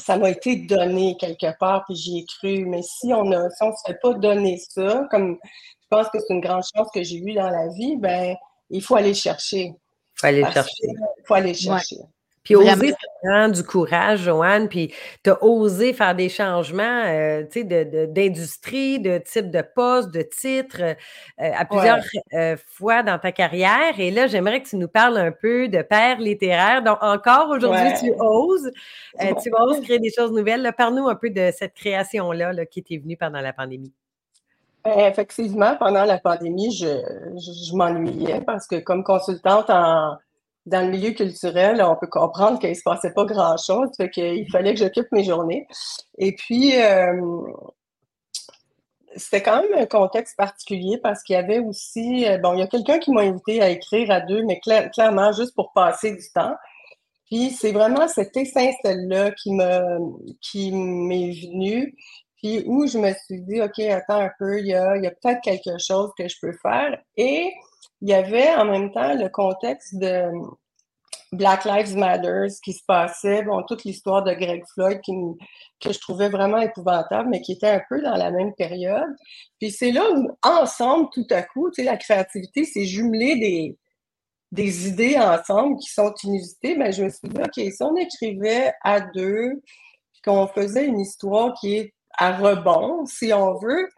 ça 0.00 0.16
m'a 0.16 0.30
été 0.30 0.56
donné 0.56 1.16
quelque 1.18 1.56
part, 1.58 1.84
puis 1.86 1.96
j'y 1.96 2.18
ai 2.18 2.24
cru. 2.24 2.64
Mais 2.66 2.82
si 2.82 3.12
on 3.12 3.24
ne 3.24 3.48
si 3.50 3.62
on 3.62 3.74
se 3.74 3.82
fait 3.86 3.98
pas 4.00 4.14
donner 4.14 4.58
ça, 4.58 5.06
comme 5.10 5.38
je 5.44 5.86
pense 5.88 6.08
que 6.08 6.18
c'est 6.18 6.34
une 6.34 6.40
grande 6.40 6.64
chance 6.74 6.88
que 6.94 7.02
j'ai 7.02 7.16
eue 7.16 7.34
dans 7.34 7.50
la 7.50 7.68
vie, 7.68 7.96
ben 7.96 8.34
il 8.70 8.82
faut 8.82 8.96
aller 8.96 9.14
chercher. 9.14 9.66
Il 9.66 9.76
faut 10.16 10.26
aller 10.26 10.44
chercher. 10.44 10.72
Il 10.82 11.22
faut 11.26 11.34
aller 11.34 11.54
chercher. 11.54 11.96
Puis 12.44 12.56
oser 12.56 12.94
prendre 13.22 13.54
du 13.54 13.62
courage, 13.62 14.20
Joanne, 14.20 14.68
puis 14.68 14.94
tu 15.22 15.30
as 15.30 15.44
osé 15.44 15.92
faire 15.92 16.14
des 16.14 16.30
changements 16.30 17.04
euh, 17.06 17.42
d'industrie, 18.08 18.98
de, 18.98 19.10
de, 19.10 19.18
type 19.18 19.50
de 19.50 19.62
poste, 19.62 20.10
de 20.10 20.22
titre 20.22 20.80
euh, 20.80 20.94
à 21.38 21.66
plusieurs 21.66 22.00
euh, 22.32 22.56
fois 22.66 23.02
dans 23.02 23.18
ta 23.18 23.30
carrière. 23.30 23.98
Et 23.98 24.10
là, 24.10 24.26
j'aimerais 24.26 24.62
que 24.62 24.68
tu 24.68 24.76
nous 24.76 24.88
parles 24.88 25.18
un 25.18 25.32
peu 25.32 25.68
de 25.68 25.82
père 25.82 26.18
littéraire. 26.18 26.82
Donc, 26.82 26.98
encore 27.02 27.50
aujourd'hui, 27.50 27.92
tu 28.00 28.12
oses. 28.18 28.70
tu 29.20 29.50
oses 29.54 29.80
créer 29.82 29.98
des 29.98 30.10
choses 30.10 30.32
nouvelles. 30.32 30.72
Parle-nous 30.76 31.08
un 31.08 31.16
peu 31.16 31.28
de 31.28 31.50
cette 31.56 31.74
création-là 31.74 32.54
là, 32.54 32.64
qui 32.64 32.80
était 32.80 32.96
venue 32.96 33.18
pendant 33.18 33.40
la 33.40 33.52
pandémie. 33.52 33.92
Effectivement, 34.86 35.76
pendant 35.76 36.04
la 36.04 36.18
pandémie, 36.18 36.74
je, 36.74 36.86
je 36.86 37.76
m'ennuyais 37.76 38.40
parce 38.40 38.66
que 38.66 38.76
comme 38.76 39.04
consultante 39.04 39.68
en 39.68 40.16
dans 40.66 40.82
le 40.82 40.90
milieu 40.90 41.12
culturel, 41.12 41.82
on 41.82 41.96
peut 41.96 42.06
comprendre 42.06 42.58
qu'il 42.58 42.70
ne 42.70 42.74
se 42.74 42.82
passait 42.82 43.12
pas 43.12 43.24
grand-chose, 43.24 43.88
fait 43.96 44.10
qu'il 44.10 44.50
fallait 44.50 44.74
que 44.74 44.80
j'occupe 44.80 45.10
mes 45.12 45.24
journées. 45.24 45.66
Et 46.18 46.34
puis, 46.34 46.76
euh, 46.76 47.20
c'était 49.16 49.42
quand 49.42 49.62
même 49.62 49.74
un 49.74 49.86
contexte 49.86 50.36
particulier 50.36 50.98
parce 51.02 51.22
qu'il 51.22 51.34
y 51.34 51.38
avait 51.38 51.58
aussi, 51.58 52.26
euh, 52.26 52.38
bon, 52.38 52.54
il 52.54 52.60
y 52.60 52.62
a 52.62 52.66
quelqu'un 52.66 52.98
qui 52.98 53.10
m'a 53.10 53.22
invité 53.22 53.60
à 53.62 53.70
écrire 53.70 54.10
à 54.10 54.20
deux, 54.20 54.42
mais 54.44 54.60
clairement 54.60 55.32
juste 55.32 55.54
pour 55.54 55.72
passer 55.72 56.12
du 56.12 56.30
temps. 56.34 56.54
Puis 57.26 57.50
c'est 57.50 57.72
vraiment 57.72 58.08
cette 58.08 58.36
étincelle-là 58.36 59.30
qui 59.32 59.52
m'est 59.52 61.30
venue, 61.32 61.96
puis 62.36 62.64
où 62.66 62.86
je 62.86 62.98
me 62.98 63.12
suis 63.12 63.40
dit, 63.42 63.60
OK, 63.62 63.78
attends 63.80 64.20
un 64.20 64.30
peu, 64.38 64.58
il 64.58 64.66
y 64.66 64.74
a, 64.74 64.96
il 64.96 65.04
y 65.04 65.06
a 65.06 65.10
peut-être 65.10 65.40
quelque 65.42 65.78
chose 65.78 66.10
que 66.18 66.28
je 66.28 66.36
peux 66.40 66.54
faire. 66.60 66.98
Et 67.16 67.52
il 68.00 68.08
y 68.08 68.14
avait 68.14 68.54
en 68.54 68.64
même 68.64 68.92
temps 68.92 69.14
le 69.14 69.28
contexte 69.28 69.98
de 69.98 70.30
Black 71.32 71.64
Lives 71.64 71.96
Matter 71.96 72.46
qui 72.64 72.72
se 72.72 72.84
passait, 72.84 73.42
bon, 73.42 73.62
toute 73.62 73.84
l'histoire 73.84 74.24
de 74.24 74.32
Greg 74.32 74.64
Floyd 74.74 75.00
que 75.80 75.92
je 75.92 75.98
trouvais 76.00 76.28
vraiment 76.28 76.58
épouvantable, 76.58 77.28
mais 77.28 77.40
qui 77.40 77.52
était 77.52 77.68
un 77.68 77.82
peu 77.88 78.02
dans 78.02 78.16
la 78.16 78.30
même 78.30 78.52
période. 78.54 79.14
Puis 79.60 79.70
c'est 79.70 79.92
là 79.92 80.10
où, 80.10 80.28
ensemble, 80.42 81.08
tout 81.12 81.26
à 81.30 81.42
coup, 81.42 81.70
tu 81.70 81.82
sais, 81.82 81.84
la 81.84 81.96
créativité, 81.96 82.64
c'est 82.64 82.84
jumeler 82.84 83.36
des, 83.36 83.78
des 84.50 84.88
idées 84.88 85.18
ensemble 85.18 85.78
qui 85.78 85.90
sont 85.90 86.12
inusitées. 86.24 86.76
Mais 86.76 86.86
ben, 86.86 86.92
je 86.92 87.04
me 87.04 87.10
suis 87.10 87.28
dit, 87.28 87.40
OK, 87.40 87.72
si 87.72 87.82
on 87.82 87.94
écrivait 87.94 88.72
à 88.82 89.00
deux, 89.00 89.62
qu'on 90.24 90.48
faisait 90.48 90.86
une 90.86 91.00
histoire 91.00 91.54
qui 91.54 91.76
est 91.76 91.94
à 92.18 92.36
rebond, 92.36 93.06
si 93.06 93.32
on 93.32 93.54
veut, 93.54 93.88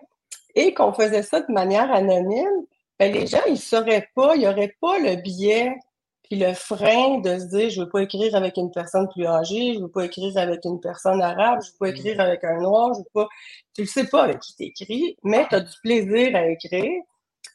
et 0.54 0.74
qu'on 0.74 0.92
faisait 0.92 1.22
ça 1.22 1.40
de 1.40 1.50
manière 1.52 1.90
anonyme, 1.90 2.66
ben 3.02 3.12
les 3.12 3.26
gens, 3.26 3.42
ils 3.46 3.52
ne 3.52 3.56
sauraient 3.56 4.08
pas, 4.14 4.36
il 4.36 4.40
n'y 4.40 4.46
aurait 4.46 4.76
pas 4.80 4.98
le 5.00 5.16
biais 5.16 5.74
puis 6.22 6.38
le 6.38 6.54
frein 6.54 7.18
de 7.18 7.36
se 7.36 7.46
dire, 7.46 7.68
je 7.68 7.80
ne 7.80 7.84
veux 7.84 7.90
pas 7.90 8.02
écrire 8.02 8.34
avec 8.36 8.56
une 8.56 8.70
personne 8.70 9.08
plus 9.08 9.26
âgée, 9.26 9.74
je 9.74 9.78
ne 9.80 9.84
veux 9.84 9.90
pas 9.90 10.04
écrire 10.04 10.38
avec 10.38 10.64
une 10.64 10.80
personne 10.80 11.20
arabe, 11.20 11.60
je 11.62 11.68
ne 11.68 11.72
veux 11.72 11.78
pas 11.80 11.88
écrire 11.88 12.20
avec 12.20 12.44
un 12.44 12.60
noir, 12.60 12.94
je 12.94 13.00
veux 13.00 13.08
pas... 13.12 13.28
Tu 13.74 13.82
ne 13.82 13.86
sais 13.86 14.06
pas 14.06 14.22
avec 14.22 14.38
qui 14.38 14.54
tu 14.54 14.62
écris, 14.64 15.16
mais 15.24 15.46
tu 15.48 15.56
as 15.56 15.60
du 15.60 15.72
plaisir 15.82 16.36
à 16.36 16.46
écrire. 16.46 17.02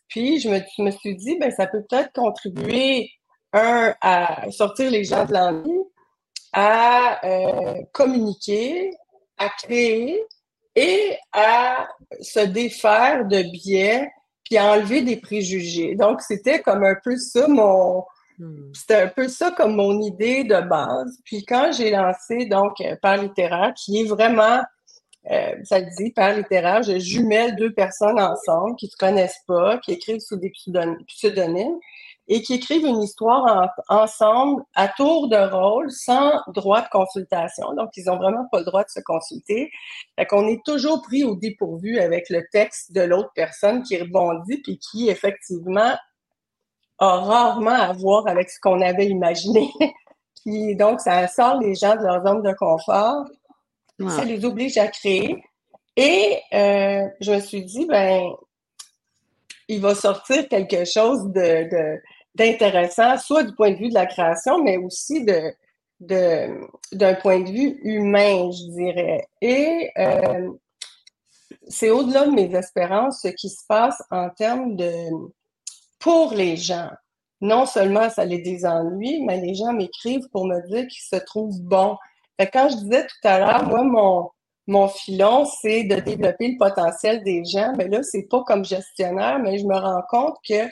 Puis 0.09 0.39
je 0.41 0.49
me, 0.49 0.59
me 0.83 0.91
suis 0.91 1.15
dit, 1.15 1.37
ben 1.39 1.49
ça 1.51 1.65
peut 1.65 1.81
peut-être 1.89 2.11
contribuer, 2.13 3.09
un, 3.53 3.95
à 4.01 4.51
sortir 4.51 4.91
les 4.91 5.05
gens 5.05 5.23
de 5.23 5.33
l'envie, 5.33 5.83
à 6.51 7.25
euh, 7.25 7.81
communiquer, 7.93 8.91
à 9.37 9.47
créer 9.47 10.21
et 10.75 11.17
à 11.31 11.87
se 12.19 12.41
défaire 12.41 13.25
de 13.25 13.41
biais 13.43 14.11
puis 14.47 14.57
à 14.57 14.71
enlever 14.71 15.01
des 15.01 15.17
préjugés. 15.17 15.95
Donc, 15.95 16.21
c'était 16.21 16.61
comme 16.61 16.83
un 16.83 16.95
peu 17.03 17.17
ça 17.17 17.47
mon... 17.47 18.03
Hmm. 18.39 18.71
C'était 18.73 19.01
un 19.01 19.07
peu 19.07 19.27
ça 19.27 19.51
comme 19.51 19.75
mon 19.75 19.99
idée 20.01 20.43
de 20.43 20.61
base. 20.61 21.19
Puis 21.25 21.43
quand 21.43 21.71
j'ai 21.71 21.91
lancé 21.91 22.45
donc 22.45 22.79
euh, 22.81 22.95
Par 23.01 23.17
littéraire, 23.17 23.73
qui 23.75 24.01
est 24.01 24.05
vraiment, 24.05 24.61
euh, 25.31 25.55
ça 25.63 25.79
le 25.79 25.87
dit, 25.97 26.11
Par 26.11 26.33
littéraire, 26.33 26.83
je 26.83 26.97
jumelle 26.97 27.55
deux 27.55 27.73
personnes 27.73 28.19
ensemble 28.19 28.75
qui 28.77 28.85
ne 28.85 28.91
se 28.91 28.95
connaissent 28.95 29.43
pas, 29.47 29.79
qui 29.79 29.93
écrivent 29.93 30.19
sous 30.19 30.37
des 30.37 30.51
pseudonymes 31.07 31.79
et 32.27 32.41
qui 32.41 32.55
écrivent 32.55 32.85
une 32.85 33.01
histoire 33.01 33.73
ensemble 33.87 34.63
à 34.75 34.89
tour 34.89 35.29
de 35.29 35.37
rôle 35.37 35.89
sans 35.91 36.41
droit 36.53 36.81
de 36.81 36.89
consultation. 36.89 37.73
Donc, 37.73 37.89
ils 37.95 38.05
n'ont 38.05 38.17
vraiment 38.17 38.45
pas 38.51 38.59
le 38.59 38.65
droit 38.65 38.83
de 38.83 38.89
se 38.89 38.99
consulter. 38.99 39.71
Fait 40.17 40.25
qu'on 40.25 40.47
est 40.47 40.63
toujours 40.65 41.01
pris 41.01 41.23
au 41.23 41.35
dépourvu 41.35 41.99
avec 41.99 42.29
le 42.29 42.43
texte 42.51 42.91
de 42.91 43.01
l'autre 43.01 43.31
personne 43.33 43.81
qui 43.83 43.97
rebondit 43.97 44.61
puis 44.61 44.77
qui, 44.77 45.09
effectivement, 45.09 45.93
a 46.99 47.19
rarement 47.19 47.71
à 47.71 47.93
voir 47.93 48.27
avec 48.27 48.49
ce 48.49 48.59
qu'on 48.59 48.81
avait 48.81 49.07
imaginé. 49.07 49.69
puis 50.43 50.75
donc, 50.75 50.99
ça 50.99 51.27
sort 51.27 51.59
les 51.59 51.75
gens 51.75 51.95
de 51.95 52.03
leur 52.03 52.25
zone 52.25 52.41
de 52.41 52.53
confort. 52.53 53.25
Ça 54.09 54.25
les 54.25 54.45
oblige 54.45 54.77
à 54.77 54.87
créer. 54.87 55.43
Et 55.95 56.39
euh, 56.53 57.07
je 57.19 57.31
me 57.31 57.39
suis 57.39 57.63
dit, 57.63 57.85
ben, 57.87 58.29
il 59.67 59.81
va 59.81 59.95
sortir 59.95 60.47
quelque 60.47 60.85
chose 60.85 61.23
de, 61.31 61.69
de 61.69 61.99
d'intéressant, 62.37 63.17
soit 63.17 63.43
du 63.43 63.53
point 63.55 63.71
de 63.71 63.77
vue 63.77 63.89
de 63.89 63.93
la 63.95 64.05
création, 64.05 64.63
mais 64.63 64.77
aussi 64.77 65.25
d'un 65.99 67.13
point 67.15 67.39
de 67.39 67.49
vue 67.49 67.79
humain, 67.83 68.51
je 68.51 68.71
dirais. 68.71 69.27
Et 69.41 69.91
euh, 69.97 70.51
c'est 71.67 71.89
au-delà 71.89 72.25
de 72.25 72.31
mes 72.31 72.53
espérances 72.55 73.21
ce 73.23 73.29
qui 73.29 73.49
se 73.49 73.65
passe 73.67 74.01
en 74.11 74.29
termes 74.29 74.75
de 74.75 74.93
pour 75.99 76.33
les 76.33 76.55
gens. 76.55 76.89
Non 77.41 77.65
seulement 77.65 78.09
ça 78.09 78.23
les 78.23 78.41
désennuie, 78.41 79.23
mais 79.23 79.41
les 79.41 79.55
gens 79.55 79.73
m'écrivent 79.73 80.27
pour 80.31 80.45
me 80.45 80.59
dire 80.67 80.87
qu'ils 80.87 81.17
se 81.17 81.23
trouvent 81.23 81.61
bons. 81.61 81.97
quand 82.39 82.69
je 82.69 82.77
disais 82.77 83.05
tout 83.05 83.27
à 83.27 83.39
l'heure, 83.39 83.67
moi, 83.67 83.83
mon, 83.83 84.29
mon 84.67 84.87
filon, 84.87 85.45
c'est 85.45 85.83
de 85.83 85.95
développer 85.95 86.49
le 86.49 86.57
potentiel 86.57 87.23
des 87.23 87.43
gens. 87.45 87.73
Mais 87.77 87.87
là, 87.87 88.03
c'est 88.03 88.27
pas 88.29 88.43
comme 88.43 88.65
gestionnaire, 88.65 89.39
mais 89.39 89.57
je 89.57 89.65
me 89.65 89.75
rends 89.75 90.03
compte 90.09 90.35
que 90.47 90.67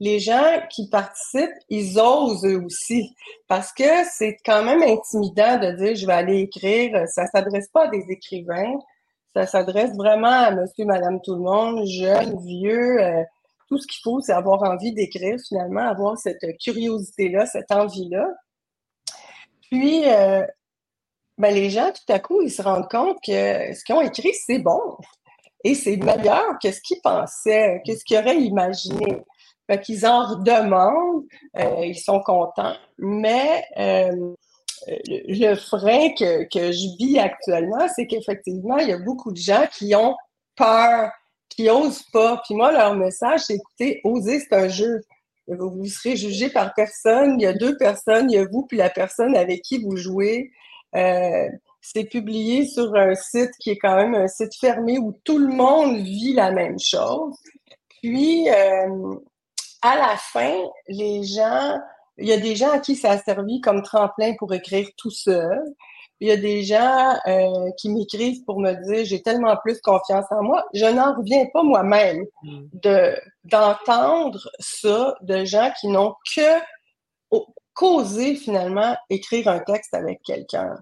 les 0.00 0.20
gens 0.20 0.60
qui 0.70 0.88
participent, 0.88 1.58
ils 1.68 1.98
osent 1.98 2.44
eux 2.44 2.62
aussi. 2.64 3.14
Parce 3.48 3.72
que 3.72 4.04
c'est 4.12 4.36
quand 4.44 4.62
même 4.62 4.82
intimidant 4.82 5.58
de 5.58 5.72
dire 5.72 5.96
je 5.96 6.06
vais 6.06 6.12
aller 6.12 6.40
écrire. 6.40 7.06
Ça 7.08 7.26
s'adresse 7.26 7.68
pas 7.68 7.84
à 7.84 7.88
des 7.88 8.04
écrivains. 8.08 8.78
Ça 9.34 9.46
s'adresse 9.46 9.94
vraiment 9.96 10.28
à 10.28 10.50
monsieur, 10.52 10.84
madame, 10.84 11.20
tout 11.22 11.34
le 11.34 11.40
monde, 11.40 11.84
jeune, 11.86 12.38
vieux. 12.44 13.02
Euh, 13.02 13.22
tout 13.68 13.78
ce 13.78 13.86
qu'il 13.86 14.00
faut, 14.02 14.20
c'est 14.20 14.32
avoir 14.32 14.62
envie 14.62 14.92
d'écrire 14.92 15.36
finalement, 15.46 15.82
avoir 15.82 16.16
cette 16.16 16.44
curiosité-là, 16.58 17.46
cette 17.46 17.70
envie-là. 17.70 18.26
Puis, 19.70 20.08
euh, 20.08 20.46
ben, 21.36 21.54
les 21.54 21.70
gens, 21.70 21.92
tout 21.92 22.12
à 22.12 22.18
coup, 22.18 22.40
ils 22.40 22.50
se 22.50 22.62
rendent 22.62 22.88
compte 22.88 23.18
que 23.24 23.74
ce 23.74 23.84
qu'ils 23.84 23.94
ont 23.94 24.00
écrit, 24.00 24.32
c'est 24.34 24.58
bon. 24.58 24.80
Et 25.64 25.74
c'est 25.74 25.96
meilleur 25.96 26.58
que 26.62 26.70
ce 26.70 26.80
qu'ils 26.80 27.00
pensaient, 27.02 27.82
que 27.86 27.94
ce 27.94 28.04
qu'ils 28.04 28.18
auraient 28.18 28.38
imaginé. 28.38 29.22
Fait 29.68 29.80
qu'ils 29.80 30.06
en 30.06 30.24
redemandent, 30.24 31.24
euh, 31.58 31.84
ils 31.84 31.98
sont 31.98 32.20
contents, 32.20 32.74
mais 32.96 33.64
euh, 33.76 34.34
le 34.86 35.54
frein 35.56 36.08
que, 36.18 36.46
je 36.54 36.96
vis 36.96 37.18
actuellement, 37.18 37.86
c'est 37.94 38.06
qu'effectivement, 38.06 38.78
il 38.78 38.88
y 38.88 38.92
a 38.92 38.98
beaucoup 38.98 39.30
de 39.30 39.36
gens 39.36 39.66
qui 39.70 39.94
ont 39.94 40.16
peur, 40.56 41.10
qui 41.50 41.68
osent 41.68 42.04
pas. 42.12 42.40
Puis 42.44 42.54
moi, 42.54 42.72
leur 42.72 42.94
message, 42.94 43.40
c'est 43.40 43.56
écoutez, 43.56 44.00
oser, 44.04 44.40
c'est 44.40 44.54
un 44.54 44.68
jeu. 44.68 45.02
Vous, 45.48 45.86
serez 45.86 46.16
jugé 46.16 46.48
par 46.48 46.72
personne. 46.74 47.38
Il 47.38 47.42
y 47.42 47.46
a 47.46 47.52
deux 47.52 47.76
personnes, 47.76 48.30
il 48.30 48.34
y 48.36 48.38
a 48.38 48.46
vous 48.46 48.66
puis 48.66 48.78
la 48.78 48.90
personne 48.90 49.36
avec 49.36 49.62
qui 49.62 49.78
vous 49.78 49.96
jouez. 49.96 50.50
Euh, 50.94 51.48
c'est 51.82 52.04
publié 52.04 52.66
sur 52.66 52.94
un 52.94 53.14
site 53.14 53.50
qui 53.60 53.70
est 53.70 53.78
quand 53.78 53.96
même 53.96 54.14
un 54.14 54.28
site 54.28 54.54
fermé 54.58 54.98
où 54.98 55.12
tout 55.24 55.38
le 55.38 55.48
monde 55.48 55.96
vit 55.96 56.32
la 56.32 56.50
même 56.50 56.78
chose. 56.78 57.36
Puis, 58.02 58.48
à 59.82 59.96
la 59.96 60.16
fin, 60.16 60.54
les 60.88 61.24
gens, 61.24 61.78
il 62.16 62.28
y 62.28 62.32
a 62.32 62.38
des 62.38 62.56
gens 62.56 62.70
à 62.70 62.78
qui 62.78 62.96
ça 62.96 63.12
a 63.12 63.18
servi 63.18 63.60
comme 63.60 63.82
tremplin 63.82 64.34
pour 64.38 64.52
écrire 64.52 64.88
tout 64.96 65.10
seul. 65.10 65.62
Il 66.20 66.28
y 66.28 66.32
a 66.32 66.36
des 66.36 66.64
gens 66.64 67.14
euh, 67.28 67.70
qui 67.78 67.90
m'écrivent 67.90 68.44
pour 68.44 68.58
me 68.58 68.72
dire 68.72 69.04
j'ai 69.04 69.22
tellement 69.22 69.56
plus 69.62 69.80
confiance 69.80 70.24
en 70.30 70.42
moi. 70.42 70.64
Je 70.74 70.86
n'en 70.86 71.14
reviens 71.16 71.46
pas 71.52 71.62
moi-même 71.62 72.24
mm. 72.42 72.64
de 72.72 73.16
d'entendre 73.44 74.50
ça 74.58 75.14
de 75.20 75.44
gens 75.44 75.70
qui 75.80 75.86
n'ont 75.86 76.14
que 76.34 76.60
causé 77.78 78.34
finalement 78.34 78.96
écrire 79.08 79.46
un 79.46 79.60
texte 79.60 79.94
avec 79.94 80.20
quelqu'un. 80.24 80.76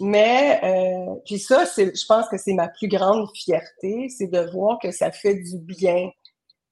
Mais 0.00 0.60
euh, 0.62 1.14
puis 1.26 1.40
ça, 1.40 1.66
c'est, 1.66 1.96
je 1.96 2.06
pense 2.06 2.28
que 2.28 2.38
c'est 2.38 2.52
ma 2.52 2.68
plus 2.68 2.86
grande 2.86 3.28
fierté, 3.34 4.08
c'est 4.08 4.28
de 4.28 4.48
voir 4.52 4.78
que 4.80 4.92
ça 4.92 5.10
fait 5.10 5.34
du 5.34 5.58
bien 5.58 6.10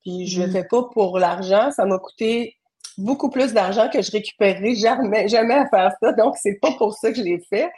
puis 0.06 0.28
je 0.28 0.40
le 0.40 0.46
mm. 0.46 0.52
fais 0.52 0.64
pas 0.64 0.84
pour 0.84 1.18
l'argent. 1.18 1.72
Ça 1.72 1.84
m'a 1.84 1.98
coûté 1.98 2.54
beaucoup 2.96 3.28
plus 3.28 3.52
d'argent 3.52 3.90
que 3.90 4.00
je 4.00 4.12
récupérerai 4.12 4.76
jamais, 4.76 5.26
jamais 5.26 5.54
à 5.54 5.66
faire 5.68 5.92
ça. 6.00 6.12
Donc, 6.12 6.36
c'est 6.40 6.60
pas 6.60 6.70
pour 6.78 6.94
ça 6.94 7.10
que 7.10 7.16
je 7.16 7.22
l'ai 7.22 7.40
fait. 7.50 7.68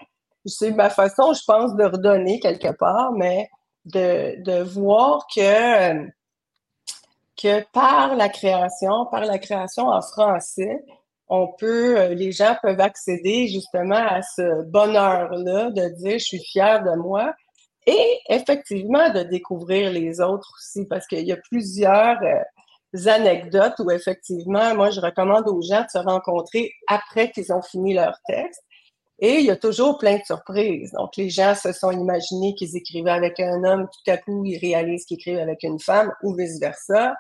C'est 0.45 0.71
ma 0.73 0.91
façon, 0.91 1.33
je 1.33 1.43
pense, 1.47 1.75
de 1.75 1.85
redonner 1.85 2.39
quelque 2.39 2.73
part, 2.77 3.13
mais 3.13 3.49
de, 3.87 4.43
de 4.43 4.63
voir 4.63 5.27
que, 5.35 6.07
que 7.41 7.65
par 7.73 8.15
la 8.15 8.29
création, 8.29 9.07
par 9.11 9.25
la 9.25 9.39
création 9.39 9.89
en 9.89 10.03
français, 10.03 10.85
on 11.29 11.49
peut, 11.59 12.09
les 12.13 12.33
gens 12.33 12.57
peuvent 12.63 12.81
accéder 12.81 13.49
justement 13.49 13.97
à 13.97 14.21
ce 14.23 14.65
bonheur-là 14.71 15.71
de 15.71 15.89
dire 15.97 16.19
je 16.19 16.25
suis 16.25 16.45
fière 16.45 16.83
de 16.83 16.95
moi, 16.97 17.35
et 17.89 18.21
effectivement 18.29 19.11
de 19.11 19.23
découvrir 19.23 19.91
les 19.91 20.21
autres 20.21 20.53
aussi, 20.59 20.85
parce 20.87 21.07
qu'il 21.07 21.27
y 21.27 21.33
a 21.33 21.39
plusieurs 21.39 22.19
euh, 22.23 23.07
anecdotes 23.07 23.79
où 23.79 23.91
effectivement, 23.91 24.75
moi, 24.75 24.91
je 24.91 25.01
recommande 25.01 25.49
aux 25.49 25.63
gens 25.63 25.83
de 25.83 25.91
se 25.91 25.99
rencontrer 25.99 26.71
après 26.87 27.31
qu'ils 27.31 27.51
ont 27.51 27.63
fini 27.63 27.95
leur 27.95 28.15
texte. 28.27 28.63
Et 29.21 29.39
il 29.39 29.47
y 29.47 29.51
a 29.51 29.57
toujours 29.57 29.97
plein 29.97 30.19
de 30.19 30.23
surprises. 30.23 30.93
Donc, 30.93 31.17
les 31.17 31.31
gens 31.31 31.55
se 31.55 31.73
sont 31.73 31.91
imaginés 31.91 32.55
qu'ils 32.55 32.77
écrivaient 32.77 33.11
avec 33.11 33.41
un 33.41 33.65
homme, 33.65 33.87
tout 33.87 34.11
à 34.11 34.19
coup, 34.19 34.45
ils 34.45 34.59
réalisent 34.59 35.07
qu'ils 35.07 35.17
écrivent 35.17 35.39
avec 35.39 35.63
une 35.63 35.81
femme 35.81 36.13
ou 36.23 36.35
vice-versa. 36.35 37.15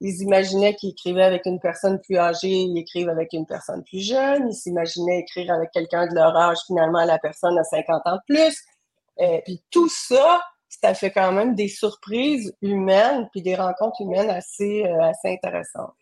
Ils 0.00 0.22
imaginaient 0.22 0.76
qu'ils 0.76 0.90
écrivaient 0.90 1.24
avec 1.24 1.44
une 1.44 1.58
personne 1.58 2.00
plus 2.00 2.18
âgée, 2.18 2.50
ils 2.50 2.78
écrivent 2.78 3.08
avec 3.08 3.32
une 3.32 3.46
personne 3.46 3.82
plus 3.82 4.06
jeune. 4.06 4.48
Ils 4.48 4.54
s'imaginaient 4.54 5.18
écrire 5.18 5.52
avec 5.52 5.70
quelqu'un 5.72 6.06
de 6.06 6.14
leur 6.14 6.36
âge, 6.36 6.58
finalement, 6.66 7.04
la 7.04 7.18
personne 7.18 7.58
a 7.58 7.64
50 7.64 8.02
ans 8.06 8.16
de 8.16 8.34
plus. 8.34 8.64
Euh, 9.20 9.40
puis 9.44 9.62
tout 9.70 9.88
ça, 9.88 10.42
ça 10.68 10.94
fait 10.94 11.10
quand 11.10 11.32
même 11.32 11.54
des 11.54 11.68
surprises 11.68 12.54
humaines 12.62 13.28
puis 13.32 13.42
des 13.42 13.54
rencontres 13.54 14.00
humaines 14.00 14.30
assez, 14.30 14.84
euh, 14.84 15.02
assez 15.02 15.28
intéressantes. 15.28 15.94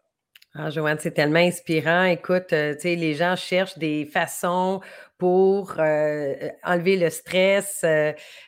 Ah, 0.54 0.68
Joanne, 0.68 0.98
c'est 1.00 1.12
tellement 1.12 1.38
inspirant. 1.38 2.04
Écoute, 2.04 2.52
euh, 2.52 2.74
tu 2.74 2.80
sais, 2.80 2.94
les 2.94 3.14
gens 3.14 3.36
cherchent 3.36 3.78
des 3.78 4.04
façons 4.04 4.80
pour 5.16 5.76
enlever 5.78 6.96
le 6.96 7.08
stress. 7.08 7.84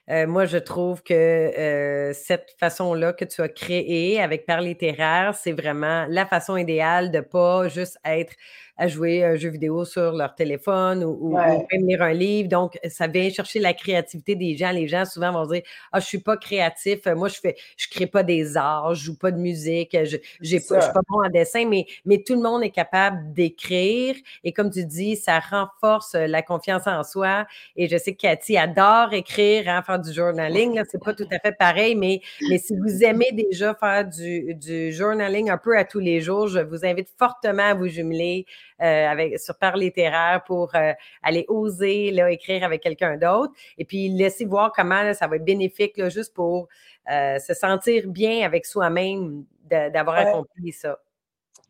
Moi, 0.09 0.45
je 0.45 0.59
trouve 0.59 1.05
que 1.05 2.11
cette 2.13 2.49
façon-là 2.59 3.13
que 3.13 3.25
tu 3.25 3.43
as 3.43 3.49
créée 3.49 4.21
avec 4.21 4.45
Par 4.45 4.61
littéraire, 4.61 5.37
c'est 5.37 5.53
vraiment 5.53 6.05
la 6.09 6.27
façon 6.27 6.57
idéale 6.57 7.13
de 7.13 7.21
pas 7.21 7.69
juste 7.69 7.97
être 8.05 8.35
à 8.77 8.89
jouer 8.89 9.25
un 9.25 9.37
jeu 9.37 9.51
vidéo 9.51 9.85
sur 9.85 10.13
leur 10.13 10.35
téléphone 10.35 11.05
ou, 11.05 11.37
même 11.37 11.87
lire 11.87 12.03
un 12.03 12.13
livre. 12.13 12.49
Donc, 12.49 12.79
ça 12.89 13.07
vient 13.07 13.31
chercher 13.31 13.61
la 13.61 13.73
créativité 13.73 14.35
des 14.35 14.57
gens. 14.57 14.73
Les 14.73 14.89
gens 14.89 15.05
souvent 15.05 15.33
vont 15.33 15.47
dire 15.47 15.63
Ah, 15.93 16.01
je 16.01 16.07
suis 16.07 16.19
pas 16.19 16.37
créatif, 16.37 17.07
moi, 17.07 17.29
je 17.29 17.39
fais, 17.39 17.57
je 17.77 17.89
crée 17.89 18.07
pas 18.07 18.23
des 18.23 18.57
arts, 18.57 18.95
je 18.95 19.05
joue 19.05 19.19
pas 19.19 19.31
de 19.31 19.39
musique, 19.39 19.97
je, 20.05 20.17
je 20.41 20.57
suis 20.57 20.69
pas 20.69 21.01
bon 21.09 21.25
en 21.25 21.31
dessin, 21.31 21.67
mais, 21.67 21.87
mais 22.05 22.23
tout 22.27 22.35
le 22.35 22.43
monde 22.43 22.65
est 22.65 22.71
capable 22.71 23.33
d'écrire. 23.33 24.17
Et 24.43 24.53
comme 24.53 24.71
tu 24.71 24.85
dis, 24.85 25.17
ça 25.17 25.39
renforce 25.39 26.15
la 26.15 26.43
confiance 26.43 26.87
en 26.87 27.05
soi. 27.05 27.47
Et 27.77 27.89
je 27.89 27.97
sais 27.97 28.13
que 28.13 28.23
Cathy 28.23 28.57
adore 28.57 29.13
écrire, 29.13 29.69
hein, 29.69 29.83
faire 29.83 30.01
du 30.01 30.13
journaling. 30.13 30.83
C'est 30.91 31.03
pas 31.03 31.15
tout 31.15 31.29
à 31.31 31.39
fait 31.39 31.53
pareil, 31.53 31.95
mais, 31.95 32.21
mais 32.49 32.59
si 32.59 32.75
vous 32.77 33.05
aimez 33.05 33.31
déjà 33.33 33.75
faire 33.75 34.05
du, 34.05 34.55
du 34.55 34.93
journaling 34.93 35.51
un 35.51 35.59
peu 35.59 35.77
à 35.79 35.85
tous 35.85 36.01
les 36.01 36.21
jours, 36.21 36.49
je 36.49 36.59
vous 36.59 36.85
invite 36.85 37.09
fortement 37.19 37.63
à 37.63 37.75
vous 37.75 37.87
jumeler 37.87 38.47
euh, 38.47 38.64
avec, 38.79 39.39
sur 39.39 39.57
par 39.57 39.77
littéraire 39.77 40.43
pour 40.47 40.75
euh, 40.75 40.93
aller 41.23 41.45
oser 41.49 42.11
là, 42.11 42.31
écrire 42.31 42.65
avec 42.65 42.83
quelqu'un 42.83 43.17
d'autre. 43.17 43.53
Et 43.79 43.85
puis, 43.85 44.09
laisser 44.09 44.45
voir 44.45 44.73
comment 44.75 45.13
ça 45.15 45.27
va 45.27 45.37
être 45.37 45.45
bénéfique 45.45 45.97
là, 45.97 46.09
juste 46.09 46.35
pour 46.35 46.69
euh, 47.11 47.39
se 47.39 47.55
sentir 47.55 48.09
bien 48.09 48.45
avec 48.45 48.67
soi-même 48.67 49.45
d'avoir 49.69 50.17
accompli 50.17 50.73
ça. 50.73 50.99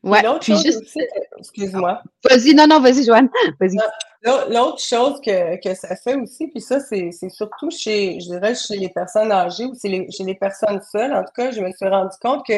Ouais, 0.02 0.20
puis 0.40 0.54
juste... 0.56 0.98
Excuse-moi. 1.38 2.02
Vas-y, 2.28 2.54
non, 2.54 2.66
non, 2.66 2.80
vas-y, 2.80 3.04
Joanne. 3.04 3.30
Vas-y. 3.58 3.76
L'autre 4.24 4.80
chose 4.80 5.20
que, 5.20 5.60
que, 5.62 5.74
ça 5.74 5.96
fait 5.96 6.14
aussi, 6.14 6.48
puis 6.48 6.60
ça, 6.60 6.80
c'est 6.80 7.10
surtout 7.28 7.70
chez, 7.70 8.20
je 8.20 8.30
dirais, 8.30 8.54
chez 8.54 8.76
les 8.76 8.88
personnes 8.88 9.30
âgées 9.30 9.64
ou 9.64 9.74
chez 9.80 9.88
les, 9.88 10.10
chez 10.10 10.24
les 10.24 10.34
personnes 10.34 10.80
seules. 10.92 11.12
En 11.12 11.22
tout 11.22 11.32
cas, 11.34 11.50
je 11.50 11.60
me 11.60 11.70
suis 11.72 11.88
rendu 11.88 12.16
compte 12.22 12.46
que 12.46 12.54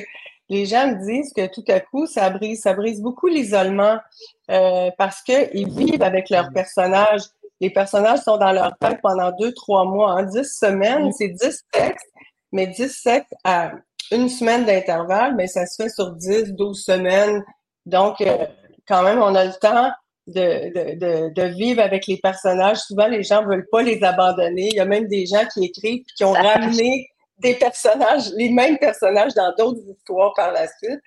les 0.48 0.66
gens 0.66 0.88
me 0.88 1.04
disent 1.04 1.32
que 1.32 1.46
tout 1.46 1.64
à 1.68 1.80
coup, 1.80 2.06
ça 2.06 2.30
brise, 2.30 2.62
ça 2.62 2.74
brise 2.74 3.02
beaucoup 3.02 3.26
l'isolement 3.26 3.98
euh, 4.50 4.90
parce 4.96 5.22
qu'ils 5.22 5.68
vivent 5.70 6.02
avec 6.02 6.30
leurs 6.30 6.52
personnages. 6.52 7.22
Les 7.61 7.70
personnages 7.70 8.20
sont 8.20 8.37
dans 8.37 8.52
leur 8.52 8.76
tête 8.78 8.98
pendant 9.02 9.32
deux, 9.32 9.52
trois 9.52 9.85
mois. 9.85 10.12
En 10.12 10.22
dix 10.22 10.59
semaines, 10.59 11.11
c'est 11.12 11.28
dix 11.28 11.64
textes, 11.72 12.12
mais 12.52 12.66
dix 12.68 13.02
textes 13.02 13.35
à 13.44 13.72
une 14.12 14.28
semaine 14.28 14.64
d'intervalle, 14.64 15.35
mais 15.35 15.46
ça 15.46 15.66
se 15.66 15.82
fait 15.82 15.88
sur 15.88 16.12
dix, 16.12 16.52
douze 16.52 16.85
semaines. 16.85 17.42
Donc, 17.87 18.20
euh, 18.20 18.46
quand 18.87 19.02
même, 19.02 19.20
on 19.20 19.35
a 19.35 19.46
le 19.46 19.54
temps 19.54 19.90
de, 20.28 20.94
de, 20.94 21.32
de, 21.32 21.42
vivre 21.54 21.82
avec 21.82 22.06
les 22.06 22.18
personnages. 22.18 22.78
Souvent, 22.78 23.06
les 23.09 23.22
gens 23.22 23.44
veulent 23.44 23.66
pas 23.70 23.82
les 23.82 24.02
abandonner. 24.02 24.68
Il 24.70 24.76
y 24.76 24.80
a 24.80 24.85
même 24.85 25.06
des 25.09 25.26
gens 25.26 25.44
qui 25.52 25.64
écrivent 25.64 26.04
qui 26.16 26.24
ont 26.24 26.32
ramené 26.32 27.09
des 27.38 27.55
personnages, 27.55 28.31
les 28.37 28.51
mêmes 28.51 28.79
personnages 28.79 29.35
dans 29.35 29.53
d'autres 29.57 29.83
histoires 29.88 30.33
par 30.35 30.53
la 30.53 30.66
suite. 30.66 31.01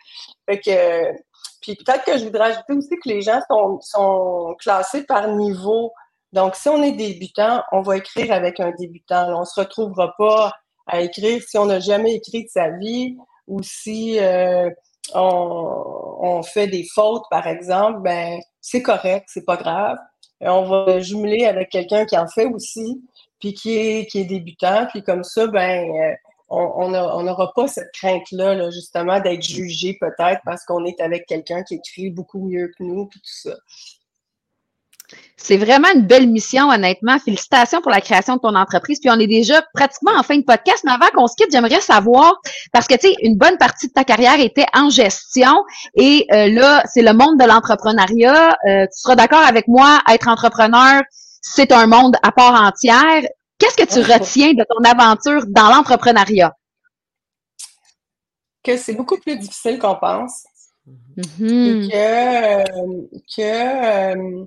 Puis 1.62 1.76
peut-être 1.76 2.04
que 2.06 2.18
je 2.18 2.26
voudrais 2.26 2.52
ajouter 2.52 2.74
aussi 2.74 2.90
que 3.04 3.10
les 3.10 3.22
gens 3.22 3.40
sont, 3.82 4.56
classés 4.60 5.04
par 5.04 5.28
niveau. 5.30 5.92
Donc, 6.32 6.56
si 6.56 6.70
on 6.70 6.82
est 6.84 6.92
débutant, 6.92 7.64
on 7.72 7.82
va 7.82 7.98
écrire 7.98 8.32
avec 8.32 8.60
un 8.60 8.72
débutant. 8.78 9.36
on 9.36 9.42
ne 9.42 9.46
se 9.46 9.60
retrouvera 9.60 10.14
pas 10.18 10.54
à 10.88 11.02
écrire 11.02 11.42
si 11.42 11.58
on 11.58 11.66
n'a 11.66 11.80
jamais 11.80 12.16
écrit 12.16 12.44
de 12.44 12.50
sa 12.50 12.70
vie 12.70 13.18
ou 13.48 13.62
si 13.64 14.20
euh, 14.20 14.70
on, 15.14 16.18
on, 16.22 16.44
fait 16.44 16.68
des 16.68 16.86
fautes, 16.94 17.24
par 17.32 17.48
exemple, 17.48 18.02
ben 18.02 18.40
c'est 18.62 18.84
correct, 18.84 19.26
c'est 19.28 19.46
pas 19.46 19.58
grave. 19.58 19.98
on 20.42 20.66
va 20.66 21.00
jumeler 21.00 21.46
avec 21.46 21.70
quelqu'un 21.70 22.06
qui 22.06 22.18
en 22.18 22.28
fait 22.28 22.46
aussi 22.46 23.02
puis 23.40 23.54
qui 23.54 23.78
est, 23.78 24.06
qui 24.10 24.20
est 24.20 24.26
débutant, 24.26 24.88
puis 24.90 25.04
comme 25.04 25.24
ça, 25.24 25.48
ben, 25.48 25.90
euh, 25.90 26.16
on 26.50 27.24
n'aura 27.24 27.54
pas 27.54 27.68
cette 27.68 27.92
crainte-là, 27.94 28.72
justement, 28.72 29.20
d'être 29.20 29.44
jugé 29.44 29.98
peut-être 30.00 30.42
parce 30.46 30.66
qu'on 30.66 30.84
est 30.86 31.00
avec 31.00 31.26
quelqu'un 31.28 31.64
qui 31.64 31.76
écrit 31.76 32.10
beaucoup 32.10 32.48
mieux 32.48 32.72
que 32.78 32.84
nous, 32.84 33.06
puis 33.06 33.20
tout 33.20 33.50
ça. 33.50 33.56
C'est 35.38 35.58
vraiment 35.58 35.88
une 35.96 36.06
belle 36.06 36.28
mission, 36.28 36.70
honnêtement. 36.70 37.18
Félicitations 37.20 37.82
pour 37.82 37.92
la 37.92 38.02
création 38.02 38.36
de 38.36 38.42
ton 38.42 38.56
entreprise. 38.56 39.00
Puis 39.00 39.10
on 39.10 39.20
est 39.20 39.28
déjà 39.28 39.64
pratiquement 39.74 40.12
en 40.16 40.24
fin 40.24 40.38
de 40.38 40.44
podcast, 40.44 40.84
mais 40.86 40.92
avant 40.92 41.08
qu'on 41.16 41.28
se 41.28 41.36
quitte, 41.36 41.52
j'aimerais 41.52 41.82
savoir, 41.82 42.36
parce 42.72 42.88
que 42.88 42.96
tu 42.96 43.08
sais, 43.08 43.16
une 43.22 43.38
bonne 43.38 43.58
partie 43.58 43.88
de 43.88 43.94
ta 43.94 44.04
carrière 44.04 44.40
était 44.40 44.68
en 44.76 44.90
gestion 44.90 45.64
et 45.96 46.28
euh, 46.32 46.48
là, 46.50 46.84
c'est 46.94 47.02
le 47.02 47.14
monde 47.14 47.40
de 47.40 47.46
l'entrepreneuriat. 47.46 48.58
Euh, 48.68 48.86
tu 48.86 49.00
seras 49.02 49.16
d'accord 49.16 49.42
avec 49.42 49.68
moi, 49.68 50.00
être 50.12 50.28
entrepreneur, 50.28 51.02
c'est 51.42 51.72
un 51.72 51.88
monde 51.88 52.16
à 52.24 52.32
part 52.32 52.62
entière. 52.62 53.24
Qu'est-ce 53.58 53.76
que 53.76 53.86
tu 53.86 54.00
retiens 54.00 54.54
de 54.54 54.66
ton 54.70 54.84
aventure 54.90 55.46
dans 55.48 55.70
l'entrepreneuriat? 55.70 56.56
Que 58.64 58.78
c'est 58.78 58.94
beaucoup 58.94 59.20
plus 59.20 59.38
difficile 59.38 59.80
qu'on 59.80 59.96
pense. 59.96 60.44
Mm-hmm. 61.18 61.90
que, 63.36 63.42
euh, 63.42 64.46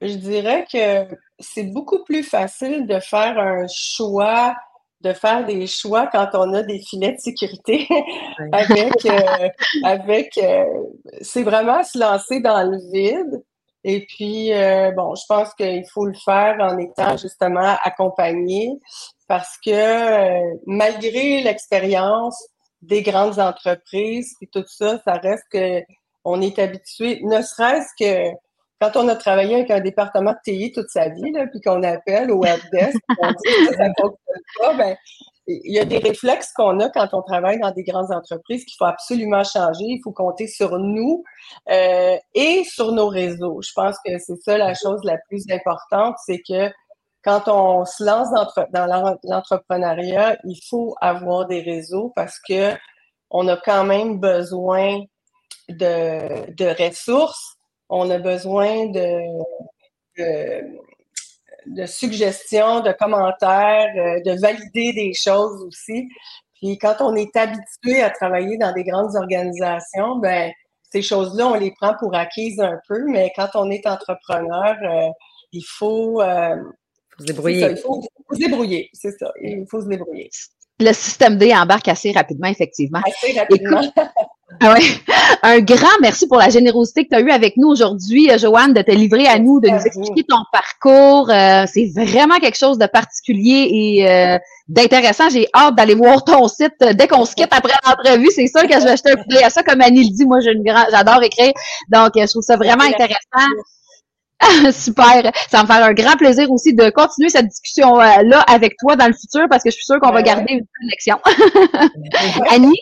je 0.00 0.14
dirais 0.14 0.66
que 0.70 1.14
c'est 1.38 1.64
beaucoup 1.64 2.02
plus 2.04 2.22
facile 2.22 2.86
de 2.86 2.98
faire 2.98 3.38
un 3.38 3.66
choix, 3.68 4.56
de 5.00 5.12
faire 5.12 5.44
des 5.44 5.66
choix 5.66 6.06
quand 6.06 6.28
on 6.34 6.52
a 6.54 6.62
des 6.62 6.80
filets 6.80 7.12
de 7.12 7.20
sécurité 7.20 7.86
avec, 8.52 9.06
euh, 9.06 9.48
avec 9.84 10.38
euh, 10.38 10.64
c'est 11.20 11.42
vraiment 11.42 11.82
se 11.82 11.98
lancer 11.98 12.40
dans 12.40 12.62
le 12.68 12.78
vide. 12.92 13.42
Et 13.84 14.06
puis, 14.06 14.52
euh, 14.52 14.90
bon, 14.92 15.14
je 15.14 15.24
pense 15.28 15.52
qu'il 15.54 15.84
faut 15.92 16.06
le 16.06 16.14
faire 16.24 16.56
en 16.58 16.78
étant 16.78 17.16
justement 17.18 17.76
accompagné 17.84 18.70
parce 19.28 19.56
que 19.64 19.70
euh, 19.70 20.56
malgré 20.66 21.42
l'expérience 21.42 22.42
des 22.80 23.02
grandes 23.02 23.38
entreprises 23.38 24.34
et 24.40 24.46
tout 24.46 24.64
ça, 24.66 24.98
ça 25.04 25.14
reste 25.14 25.44
que 25.52 25.82
on 26.24 26.40
est 26.40 26.58
habitué, 26.58 27.20
ne 27.22 27.42
serait-ce 27.42 27.90
que 28.00 28.34
quand 28.80 28.96
on 28.96 29.08
a 29.08 29.16
travaillé 29.16 29.54
avec 29.54 29.70
un 29.70 29.80
département 29.80 30.32
de 30.32 30.38
TI 30.44 30.72
toute 30.72 30.88
sa 30.88 31.08
vie, 31.10 31.32
puis 31.50 31.60
qu'on 31.60 31.82
appelle 31.82 32.30
au 32.30 32.38
webdesk, 32.38 32.96
on 33.18 33.28
dit 33.28 33.68
que 33.68 33.74
ça 33.74 33.88
ne 33.88 33.94
fonctionne 33.98 34.42
pas, 34.58 34.74
ben, 34.74 34.96
il 35.46 35.72
y 35.72 35.78
a 35.78 35.84
des 35.84 35.98
réflexes 35.98 36.52
qu'on 36.54 36.80
a 36.80 36.88
quand 36.88 37.08
on 37.12 37.22
travaille 37.22 37.58
dans 37.60 37.70
des 37.70 37.84
grandes 37.84 38.12
entreprises 38.12 38.64
qu'il 38.64 38.76
faut 38.78 38.86
absolument 38.86 39.44
changer. 39.44 39.84
Il 39.84 40.00
faut 40.02 40.12
compter 40.12 40.46
sur 40.46 40.78
nous 40.78 41.22
euh, 41.70 42.16
et 42.34 42.64
sur 42.64 42.92
nos 42.92 43.08
réseaux. 43.08 43.60
Je 43.62 43.70
pense 43.74 43.96
que 44.04 44.18
c'est 44.18 44.40
ça 44.42 44.56
la 44.56 44.74
chose 44.74 45.00
la 45.04 45.18
plus 45.28 45.44
importante, 45.50 46.16
c'est 46.26 46.40
que 46.48 46.72
quand 47.22 47.48
on 47.48 47.84
se 47.84 48.04
lance 48.04 48.28
dans 48.72 49.16
l'entrepreneuriat, 49.22 50.38
il 50.44 50.60
faut 50.68 50.94
avoir 51.00 51.46
des 51.46 51.60
réseaux 51.60 52.12
parce 52.14 52.38
que 52.46 52.74
on 53.30 53.48
a 53.48 53.56
quand 53.56 53.84
même 53.84 54.20
besoin 54.20 55.00
de, 55.68 56.50
de 56.52 56.66
ressources, 56.82 57.56
on 57.88 58.10
a 58.10 58.18
besoin 58.18 58.86
de, 58.86 59.20
de 60.18 60.78
de 61.66 61.86
suggestions, 61.86 62.80
de 62.80 62.92
commentaires, 62.92 63.92
euh, 63.96 64.20
de 64.22 64.40
valider 64.40 64.92
des 64.92 65.12
choses 65.14 65.62
aussi. 65.64 66.08
Puis 66.54 66.78
quand 66.78 66.96
on 67.00 67.14
est 67.14 67.34
habitué 67.36 68.02
à 68.02 68.10
travailler 68.10 68.56
dans 68.56 68.72
des 68.72 68.84
grandes 68.84 69.14
organisations, 69.16 70.16
ben 70.18 70.52
ces 70.90 71.02
choses-là, 71.02 71.48
on 71.48 71.54
les 71.54 71.72
prend 71.72 71.94
pour 71.98 72.14
acquises 72.14 72.60
un 72.60 72.78
peu, 72.86 73.04
mais 73.08 73.32
quand 73.34 73.48
on 73.54 73.68
est 73.70 73.84
entrepreneur, 73.86 74.76
euh, 74.82 75.10
il 75.52 75.64
faut, 75.64 76.22
euh, 76.22 76.56
se 77.18 77.24
débrouiller. 77.24 77.70
il 77.70 77.76
faut, 77.78 78.00
se 78.32 78.38
débrouiller, 78.38 78.90
c'est 78.92 79.18
ça. 79.18 79.32
Il 79.42 79.66
faut 79.68 79.80
se 79.80 79.88
débrouiller. 79.88 80.30
Le 80.80 80.92
système 80.92 81.38
D 81.38 81.54
embarque 81.54 81.86
assez 81.88 82.10
rapidement, 82.10 82.48
effectivement. 82.48 83.00
Assez 83.06 83.38
rapidement. 83.38 83.80
Ah 84.60 84.74
Un 85.42 85.60
grand 85.60 85.96
merci 86.00 86.26
pour 86.26 86.38
la 86.38 86.48
générosité 86.48 87.04
que 87.04 87.10
tu 87.10 87.16
as 87.16 87.20
eue 87.20 87.30
avec 87.30 87.56
nous 87.56 87.68
aujourd'hui, 87.68 88.30
euh, 88.30 88.38
Joanne, 88.38 88.72
de 88.72 88.82
te 88.82 88.90
livrer 88.90 89.26
à 89.26 89.38
nous, 89.38 89.60
de 89.60 89.68
nous 89.68 89.80
expliquer 89.80 90.24
ton 90.24 90.38
parcours. 90.52 91.30
Euh, 91.30 91.64
c'est 91.72 91.90
vraiment 91.94 92.38
quelque 92.38 92.58
chose 92.58 92.78
de 92.78 92.86
particulier 92.86 93.68
et 93.70 94.08
euh, 94.08 94.38
d'intéressant. 94.68 95.28
J'ai 95.28 95.48
hâte 95.54 95.76
d'aller 95.76 95.94
voir 95.94 96.24
ton 96.24 96.48
site 96.48 96.78
dès 96.80 97.06
qu'on 97.08 97.24
se 97.24 97.34
quitte 97.34 97.52
après 97.52 97.74
l'entrevue. 97.86 98.30
C'est 98.34 98.46
sûr 98.46 98.62
que 98.62 98.74
je 98.74 98.84
vais 98.84 98.90
acheter 98.90 99.10
un 99.10 99.16
coup 99.16 99.44
à 99.44 99.50
ça. 99.50 99.62
Comme 99.62 99.80
Annie 99.80 100.04
le 100.04 100.14
dit, 100.14 100.26
moi, 100.26 100.38
j'adore 100.40 101.22
écrire. 101.22 101.52
Donc, 101.90 102.12
je 102.16 102.26
trouve 102.26 102.42
ça 102.42 102.56
vraiment 102.56 102.84
intéressant. 102.84 103.48
Super. 104.72 105.32
Ça 105.50 105.58
va 105.58 105.62
me 105.62 105.66
faire 105.66 105.84
un 105.84 105.92
grand 105.92 106.16
plaisir 106.16 106.50
aussi 106.50 106.74
de 106.74 106.90
continuer 106.90 107.28
cette 107.28 107.48
discussion-là 107.48 108.40
avec 108.40 108.76
toi 108.78 108.96
dans 108.96 109.06
le 109.06 109.12
futur 109.12 109.46
parce 109.48 109.62
que 109.62 109.70
je 109.70 109.76
suis 109.76 109.84
sûre 109.84 110.00
qu'on 110.00 110.12
va 110.12 110.22
garder 110.22 110.52
une 110.52 110.66
connexion. 110.80 111.18
Annie, 112.50 112.80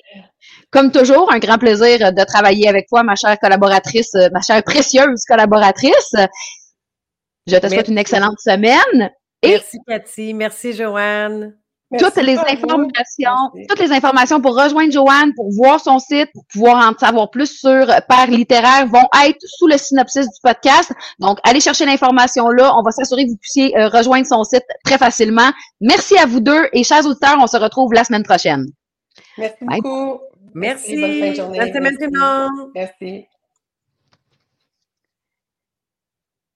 comme 0.70 0.90
toujours, 0.90 1.33
un 1.33 1.38
grand 1.38 1.59
plaisir 1.59 2.12
de 2.12 2.25
travailler 2.25 2.68
avec 2.68 2.88
toi, 2.88 3.03
ma 3.03 3.14
chère 3.14 3.38
collaboratrice, 3.38 4.14
ma 4.33 4.40
chère 4.40 4.62
précieuse 4.62 5.25
collaboratrice. 5.29 6.14
Je 7.46 7.57
te 7.57 7.68
souhaite 7.68 7.88
une 7.88 7.98
excellente 7.98 8.38
semaine. 8.40 9.11
Merci, 9.42 9.79
Cathy. 9.87 10.35
Merci, 10.35 10.72
Joanne. 10.72 11.57
Toutes 11.98 12.16
les 12.16 12.38
informations, 12.38 13.50
toutes 13.68 13.78
les 13.78 13.92
informations 13.92 14.40
pour 14.40 14.57
rejoindre 14.57 14.92
Joanne, 14.92 15.33
pour 15.35 15.50
voir 15.52 15.81
son 15.81 15.98
site, 15.98 16.31
pour 16.33 16.44
pouvoir 16.52 16.90
en 16.90 16.98
savoir 16.98 17.31
plus 17.31 17.59
sur 17.59 17.87
Père 18.09 18.28
littéraire 18.28 18.87
vont 18.87 19.07
être 19.26 19.40
sous 19.44 19.66
le 19.66 19.76
synopsis 19.76 20.26
du 20.26 20.40
podcast. 20.42 20.92
Donc, 21.18 21.38
allez 21.44 21.61
chercher 21.61 21.87
l'information 21.87 22.48
là. 22.48 22.72
On 22.76 22.83
va 22.83 22.90
s'assurer 22.90 23.24
que 23.24 23.31
vous 23.31 23.37
puissiez 23.37 23.76
euh, 23.76 23.88
rejoindre 23.88 24.26
son 24.26 24.44
site 24.44 24.64
très 24.85 24.98
facilement. 24.98 25.50
Merci 25.81 26.16
à 26.18 26.26
vous 26.26 26.40
deux 26.40 26.68
et 26.72 26.85
chers 26.85 27.07
auditeurs, 27.07 27.37
on 27.40 27.46
se 27.46 27.57
retrouve 27.57 27.92
la 27.92 28.05
semaine 28.05 28.22
prochaine. 28.22 28.66
Merci 29.38 29.57
beaucoup. 29.61 30.20
Merci. 30.55 31.00
Bonne 31.00 31.20
fin 31.20 31.31
de 31.31 31.35
journée. 31.35 31.59
Bonne 31.59 31.72
semaine 31.72 31.96
tout 31.98 32.11
le 32.12 32.18
monde. 32.18 32.70
Merci. 32.74 33.26